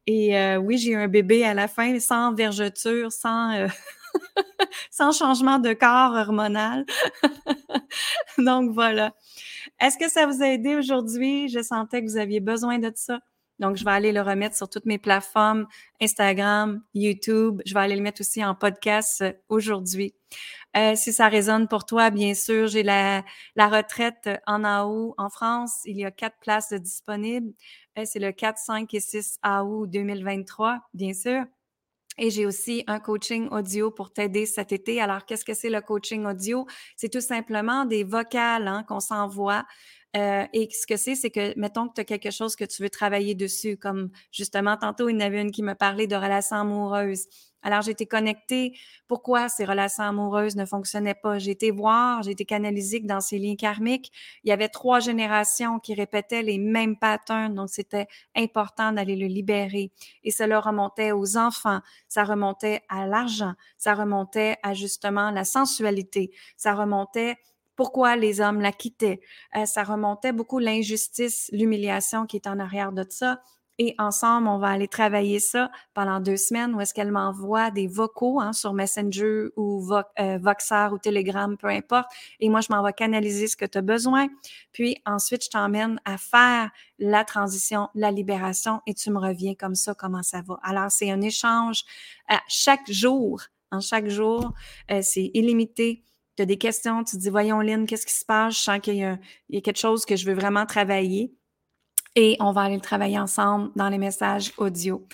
Et 0.05 0.37
euh, 0.37 0.57
oui, 0.57 0.77
j'ai 0.77 0.91
eu 0.91 0.95
un 0.95 1.07
bébé 1.07 1.45
à 1.45 1.53
la 1.53 1.67
fin, 1.67 1.99
sans 1.99 2.33
vergeture, 2.33 3.11
sans, 3.11 3.53
euh, 3.55 3.67
sans 4.91 5.17
changement 5.17 5.59
de 5.59 5.73
corps 5.73 6.13
hormonal. 6.13 6.85
Donc 8.37 8.71
voilà. 8.73 9.13
Est-ce 9.79 9.97
que 9.97 10.09
ça 10.09 10.25
vous 10.25 10.41
a 10.43 10.47
aidé 10.47 10.75
aujourd'hui? 10.75 11.47
Je 11.47 11.61
sentais 11.61 12.03
que 12.03 12.09
vous 12.09 12.17
aviez 12.17 12.39
besoin 12.39 12.79
de 12.79 12.91
ça. 12.95 13.19
Donc, 13.59 13.75
je 13.75 13.83
vais 13.83 13.91
aller 13.91 14.11
le 14.11 14.21
remettre 14.21 14.55
sur 14.55 14.69
toutes 14.69 14.85
mes 14.85 14.97
plateformes, 14.97 15.67
Instagram, 16.01 16.81
YouTube. 16.93 17.61
Je 17.65 17.73
vais 17.73 17.79
aller 17.79 17.95
le 17.95 18.01
mettre 18.01 18.21
aussi 18.21 18.43
en 18.43 18.55
podcast 18.55 19.21
euh, 19.21 19.33
aujourd'hui. 19.49 20.13
Euh, 20.77 20.95
si 20.95 21.11
ça 21.11 21.27
résonne 21.27 21.67
pour 21.67 21.85
toi, 21.85 22.09
bien 22.09 22.33
sûr, 22.35 22.67
j'ai 22.67 22.83
la, 22.83 23.23
la 23.55 23.67
retraite 23.67 24.29
en 24.45 24.63
AO 24.63 25.15
en 25.17 25.29
France. 25.29 25.81
Il 25.85 25.97
y 25.97 26.05
a 26.05 26.11
quatre 26.11 26.37
places 26.39 26.73
disponibles. 26.73 27.51
Euh, 27.97 28.03
c'est 28.05 28.19
le 28.19 28.31
4, 28.31 28.57
5 28.57 28.93
et 28.93 28.99
6 28.99 29.39
AO 29.41 29.87
2023, 29.87 30.79
bien 30.93 31.13
sûr. 31.13 31.43
Et 32.21 32.29
j'ai 32.29 32.45
aussi 32.45 32.83
un 32.87 32.99
coaching 32.99 33.47
audio 33.49 33.91
pour 33.91 34.11
t'aider 34.11 34.45
cet 34.45 34.73
été. 34.73 35.01
Alors, 35.01 35.25
qu'est-ce 35.25 35.45
que 35.45 35.53
c'est 35.53 35.69
le 35.69 35.79
coaching 35.79 36.25
audio? 36.25 36.67
C'est 36.97 37.09
tout 37.09 37.21
simplement 37.21 37.85
des 37.85 38.03
vocales 38.03 38.67
hein, 38.67 38.83
qu'on 38.83 38.99
s'envoie 38.99 39.65
euh, 40.15 40.45
et 40.53 40.69
ce 40.71 40.87
que 40.87 40.97
c'est, 40.97 41.15
c'est 41.15 41.29
que, 41.29 41.57
mettons 41.59 41.87
que 41.87 41.93
tu 41.93 42.01
as 42.01 42.05
quelque 42.05 42.31
chose 42.31 42.55
que 42.55 42.65
tu 42.65 42.81
veux 42.81 42.89
travailler 42.89 43.35
dessus, 43.35 43.77
comme 43.77 44.09
justement, 44.31 44.75
tantôt, 44.75 45.07
il 45.07 45.13
y 45.13 45.17
en 45.17 45.19
avait 45.25 45.41
une 45.41 45.51
qui 45.51 45.61
me 45.61 45.75
parlait 45.75 46.07
de 46.07 46.15
relations 46.15 46.57
amoureuses. 46.57 47.25
Alors, 47.61 47.81
j'ai 47.81 47.91
été 47.91 48.05
connectée. 48.05 48.73
Pourquoi 49.07 49.49
ces 49.49 49.65
relations 49.65 50.03
amoureuses 50.03 50.55
ne 50.55 50.65
fonctionnaient 50.65 51.13
pas? 51.13 51.39
J'ai 51.39 51.51
été 51.51 51.71
voir, 51.71 52.23
j'ai 52.23 52.31
été 52.31 52.45
canalisée 52.45 53.01
que 53.01 53.05
dans 53.05 53.19
ces 53.19 53.37
liens 53.37 53.57
karmiques, 53.57 54.11
il 54.43 54.49
y 54.49 54.53
avait 54.53 54.69
trois 54.69 54.99
générations 54.99 55.77
qui 55.79 55.93
répétaient 55.93 56.41
les 56.41 56.57
mêmes 56.57 56.97
patterns. 56.97 57.53
Donc, 57.53 57.69
c'était 57.69 58.07
important 58.35 58.93
d'aller 58.93 59.17
le 59.17 59.27
libérer. 59.27 59.91
Et 60.23 60.31
cela 60.31 60.59
remontait 60.59 61.11
aux 61.11 61.37
enfants, 61.37 61.81
ça 62.07 62.23
remontait 62.23 62.81
à 62.89 63.05
l'argent, 63.05 63.53
ça 63.77 63.93
remontait 63.93 64.55
à 64.63 64.73
justement 64.73 65.29
la 65.29 65.43
sensualité, 65.43 66.31
ça 66.55 66.73
remontait 66.73 67.35
pourquoi 67.79 68.17
les 68.17 68.41
hommes 68.41 68.59
la 68.59 68.73
quittaient. 68.73 69.21
Euh, 69.55 69.65
ça 69.65 69.83
remontait 69.83 70.33
beaucoup 70.33 70.59
l'injustice, 70.59 71.49
l'humiliation 71.53 72.25
qui 72.25 72.35
est 72.35 72.45
en 72.45 72.59
arrière 72.59 72.91
de 72.91 73.05
ça. 73.07 73.41
et 73.77 73.95
ensemble, 73.97 74.49
on 74.49 74.57
va 74.57 74.67
aller 74.67 74.89
travailler 74.89 75.39
ça 75.39 75.71
pendant 75.93 76.19
deux 76.19 76.35
semaines 76.35 76.75
où 76.75 76.81
est-ce 76.81 76.93
qu'elle 76.93 77.13
m'envoie 77.13 77.71
des 77.71 77.87
vocaux 77.87 78.41
hein, 78.41 78.51
sur 78.51 78.73
Messenger 78.73 79.45
ou 79.55 79.93
euh, 79.93 80.37
Voxer 80.41 80.89
ou 80.91 80.97
Telegram, 80.97 81.55
peu 81.55 81.67
importe. 81.67 82.07
Et 82.41 82.49
moi, 82.49 82.59
je 82.59 82.67
m'en 82.69 82.83
vais 82.83 82.91
canaliser 82.91 83.47
ce 83.47 83.55
que 83.55 83.63
tu 83.63 83.77
as 83.77 83.81
besoin. 83.81 84.27
Puis 84.73 84.97
ensuite, 85.05 85.45
je 85.45 85.49
t'emmène 85.49 86.01
à 86.03 86.17
faire 86.17 86.71
la 86.97 87.23
transition, 87.23 87.87
la 87.95 88.11
libération 88.11 88.81
et 88.87 88.93
tu 88.93 89.09
me 89.09 89.19
reviens 89.19 89.55
comme 89.55 89.75
ça, 89.75 89.93
comment 89.93 90.23
ça 90.23 90.41
va. 90.41 90.59
Alors, 90.63 90.91
c'est 90.91 91.09
un 91.09 91.21
échange 91.21 91.85
à 92.27 92.41
chaque 92.49 92.91
jour. 92.91 93.39
En 93.71 93.79
chaque 93.79 94.09
jour, 94.09 94.51
euh, 94.91 94.99
c'est 95.01 95.31
illimité 95.33 96.03
tu 96.39 96.43
as 96.43 96.45
des 96.45 96.57
questions, 96.57 97.03
tu 97.03 97.17
te 97.17 97.21
dis, 97.21 97.29
voyons 97.29 97.59
Lynn, 97.59 97.85
qu'est-ce 97.85 98.05
qui 98.05 98.13
se 98.13 98.23
passe? 98.23 98.55
Je 98.55 98.61
sens 98.61 98.79
qu'il 98.79 98.95
y, 98.95 99.03
a 99.03 99.17
quelque 99.61 99.77
chose 99.77 100.05
que 100.05 100.15
je 100.15 100.25
veux 100.25 100.33
vraiment 100.33 100.65
travailler. 100.65 101.33
Et 102.15 102.37
on 102.39 102.53
va 102.53 102.61
aller 102.61 102.75
le 102.75 102.81
travailler 102.81 103.19
ensemble 103.19 103.71
dans 103.75 103.89
les 103.89 103.97
messages 103.97 104.53
audio. 104.57 105.05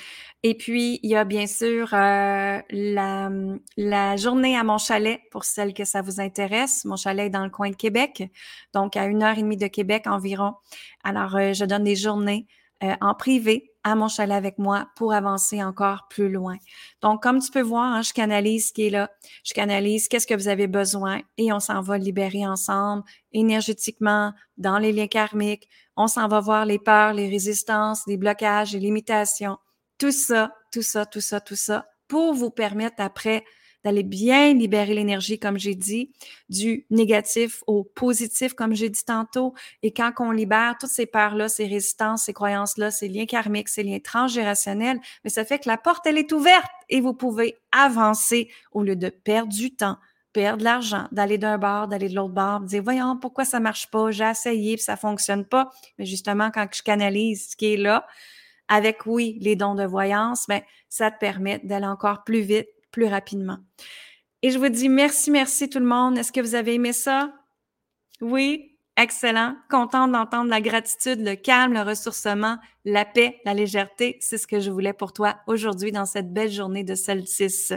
Et 0.44 0.56
puis, 0.56 1.00
il 1.02 1.10
y 1.10 1.16
a 1.16 1.24
bien 1.24 1.48
sûr 1.48 1.92
euh, 1.94 2.60
la, 2.70 3.32
la, 3.76 4.16
journée 4.18 4.56
à 4.56 4.64
mon 4.64 4.78
chalet 4.78 5.20
pour 5.32 5.46
celles 5.46 5.74
que 5.74 5.84
ça 5.84 6.04
vous 6.04 6.22
intéresse. 6.22 6.86
Mon 6.86 6.96
chalet 6.96 7.26
est 7.26 7.32
dans 7.32 7.44
le 7.44 7.50
coin 7.50 7.72
de 7.72 7.76
Québec, 7.76 8.30
donc 8.72 8.96
à 8.96 9.06
une 9.06 9.24
heure 9.24 9.38
et 9.38 9.42
demie 9.42 9.58
de 9.58 9.66
Québec 9.66 10.06
environ. 10.06 10.54
Alors, 11.04 11.36
euh, 11.36 11.54
je 11.54 11.66
donne 11.66 11.86
des 11.86 11.96
journées 11.96 12.46
euh, 12.84 12.94
en 13.02 13.16
privé 13.16 13.74
à 13.86 13.94
mon 13.96 14.08
chalet 14.08 14.36
avec 14.36 14.58
moi 14.58 14.90
pour 14.96 15.14
avancer 15.14 15.64
encore 15.64 16.08
plus 16.10 16.28
loin. 16.28 16.58
Donc, 17.02 17.22
comme 17.22 17.40
tu 17.40 17.52
peux 17.52 17.62
voir, 17.62 17.94
hein, 17.94 18.02
je 18.02 18.14
canalise 18.14 18.70
ce 18.70 18.74
qui 18.74 18.88
est 18.88 18.90
là, 18.90 19.12
je 19.44 19.54
canalise 19.54 20.08
qu'est-ce 20.08 20.26
que 20.26 20.34
vous 20.34 20.48
avez 20.48 20.66
besoin 20.66 21.22
et 21.38 21.54
on 21.54 21.60
s'en 21.60 21.82
va 21.82 22.00
libérer 22.00 22.48
ensemble 22.48 23.04
énergétiquement 23.32 24.34
dans 24.58 24.80
les 24.80 24.92
liens 24.92 25.08
karmiques. 25.08 25.70
On 25.96 26.08
s'en 26.08 26.28
va 26.28 26.40
voir 26.40 26.66
les 26.66 26.80
peurs, 26.80 27.14
les 27.14 27.30
résistances, 27.30 28.02
les 28.08 28.18
blocages, 28.18 28.74
les 28.74 28.80
limitations. 28.80 29.60
Tout 30.00 30.12
ça, 30.12 30.52
tout 30.74 30.82
ça, 30.82 31.06
tout 31.06 31.22
ça, 31.22 31.40
tout 31.40 31.56
ça 31.56 31.86
pour 32.08 32.34
vous 32.34 32.50
permettre 32.50 32.96
après 32.98 33.44
d'aller 33.86 34.02
bien 34.02 34.56
libérer 34.56 34.96
l'énergie, 34.96 35.38
comme 35.38 35.60
j'ai 35.60 35.76
dit, 35.76 36.12
du 36.50 36.88
négatif 36.90 37.64
au 37.68 37.84
positif, 37.84 38.56
comme 38.56 38.74
j'ai 38.74 38.90
dit 38.90 39.06
tantôt. 39.06 39.54
Et 39.84 39.94
quand 39.94 40.12
on 40.18 40.32
libère 40.32 40.76
toutes 40.80 40.90
ces 40.90 41.06
peurs-là, 41.06 41.50
ces 41.50 41.68
résistances, 41.68 42.24
ces 42.24 42.34
croyances-là, 42.34 42.90
ces 42.90 43.08
liens 43.08 43.28
karmiques, 43.28 43.70
ces 43.70 43.84
liens 43.84 44.00
transgénérationnels, 44.00 45.00
mais 45.24 45.30
ça 45.30 45.46
fait 45.46 45.60
que 45.60 45.70
la 45.70 45.78
porte, 45.78 46.08
elle 46.08 46.18
est 46.18 46.32
ouverte 46.32 46.66
et 46.90 47.00
vous 47.00 47.14
pouvez 47.14 47.60
avancer 47.72 48.50
au 48.72 48.82
lieu 48.82 48.96
de 48.96 49.10
perdre 49.10 49.54
du 49.54 49.76
temps, 49.76 49.98
perdre 50.34 50.58
de 50.58 50.64
l'argent, 50.64 51.08
d'aller 51.12 51.38
d'un 51.38 51.60
bar, 51.60 51.88
d'aller 51.88 52.10
de 52.10 52.16
l'autre 52.16 52.34
bar, 52.34 52.62
dire 52.62 52.82
voyons 52.82 53.18
pourquoi 53.18 53.46
ça 53.46 53.60
marche 53.60 53.92
pas, 53.92 54.10
j'ai 54.10 54.28
essayé 54.28 54.78
puis 54.78 54.84
ça 54.84 54.98
fonctionne 54.98 55.46
pas. 55.46 55.70
Mais 56.00 56.06
justement 56.06 56.50
quand 56.50 56.68
je 56.74 56.82
canalise 56.82 57.52
ce 57.52 57.56
qui 57.56 57.74
est 57.74 57.78
là, 57.78 58.08
avec 58.68 59.06
oui 59.06 59.38
les 59.42 59.56
dons 59.56 59.76
de 59.76 59.86
voyance, 59.86 60.46
ben 60.48 60.62
ça 60.90 61.12
te 61.12 61.20
permet 61.20 61.60
d'aller 61.64 61.86
encore 61.86 62.24
plus 62.24 62.42
vite, 62.42 62.68
plus 62.96 63.08
rapidement. 63.08 63.58
Et 64.42 64.52
je 64.52 64.58
vous 64.58 64.70
dis 64.70 64.88
merci, 64.88 65.30
merci 65.30 65.70
tout 65.70 65.80
le 65.80 65.86
monde. 65.86 66.18
Est-ce 66.18 66.32
que 66.32 66.40
vous 66.40 66.56
avez 66.56 66.76
aimé 66.76 66.94
ça? 66.94 67.34
Oui, 68.22 68.78
excellent. 68.96 69.58
Contente 69.70 70.14
d'entendre 70.14 70.50
la 70.50 70.62
gratitude, 70.62 71.20
le 71.20 71.36
calme, 71.36 71.74
le 71.74 71.82
ressourcement, 71.82 72.58
la 72.86 73.04
paix, 73.04 73.42
la 73.44 73.54
légèreté. 73.54 74.18
C'est 74.22 74.38
ce 74.38 74.48
que 74.48 74.62
je 74.62 74.72
voulais 74.72 74.94
pour 74.94 75.12
toi 75.12 75.42
aujourd'hui 75.46 75.92
dans 75.92 76.06
cette 76.06 76.32
belle 76.32 76.50
journée 76.52 76.86
de 76.86 76.96
solstice. 76.96 77.74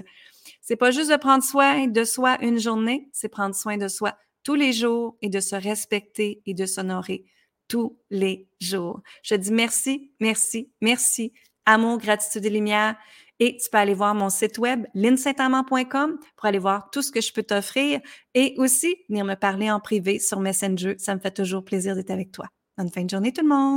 C'est 0.60 0.76
pas 0.76 0.92
juste 0.92 1.10
de 1.10 1.16
prendre 1.16 1.42
soin 1.42 1.88
de 1.88 2.04
soi 2.04 2.38
une 2.40 2.60
journée, 2.60 3.08
c'est 3.12 3.28
prendre 3.28 3.56
soin 3.56 3.76
de 3.76 3.88
soi 3.88 4.16
tous 4.44 4.54
les 4.54 4.72
jours 4.72 5.16
et 5.20 5.30
de 5.30 5.40
se 5.40 5.56
respecter 5.56 6.42
et 6.46 6.54
de 6.54 6.64
s'honorer 6.64 7.24
tous 7.66 7.98
les 8.10 8.46
jours. 8.60 9.02
Je 9.24 9.34
dis 9.34 9.50
merci, 9.50 10.12
merci, 10.20 10.70
merci. 10.80 11.32
Amour, 11.66 11.98
gratitude 11.98 12.46
et 12.46 12.50
lumière. 12.50 12.94
Et 13.40 13.56
tu 13.56 13.70
peux 13.70 13.78
aller 13.78 13.94
voir 13.94 14.14
mon 14.14 14.30
site 14.30 14.58
web, 14.58 14.86
linsaintamant.com, 14.94 16.18
pour 16.36 16.46
aller 16.46 16.58
voir 16.58 16.90
tout 16.90 17.02
ce 17.02 17.12
que 17.12 17.20
je 17.20 17.32
peux 17.32 17.42
t'offrir 17.42 18.00
et 18.34 18.54
aussi 18.58 18.96
venir 19.08 19.24
me 19.24 19.34
parler 19.34 19.70
en 19.70 19.80
privé 19.80 20.18
sur 20.18 20.40
Messenger. 20.40 20.96
Ça 20.98 21.14
me 21.14 21.20
fait 21.20 21.30
toujours 21.30 21.64
plaisir 21.64 21.94
d'être 21.94 22.10
avec 22.10 22.32
toi. 22.32 22.46
Bonne 22.76 22.90
fin 22.90 23.04
de 23.04 23.10
journée 23.10 23.32
tout 23.32 23.42
le 23.42 23.48
monde! 23.48 23.76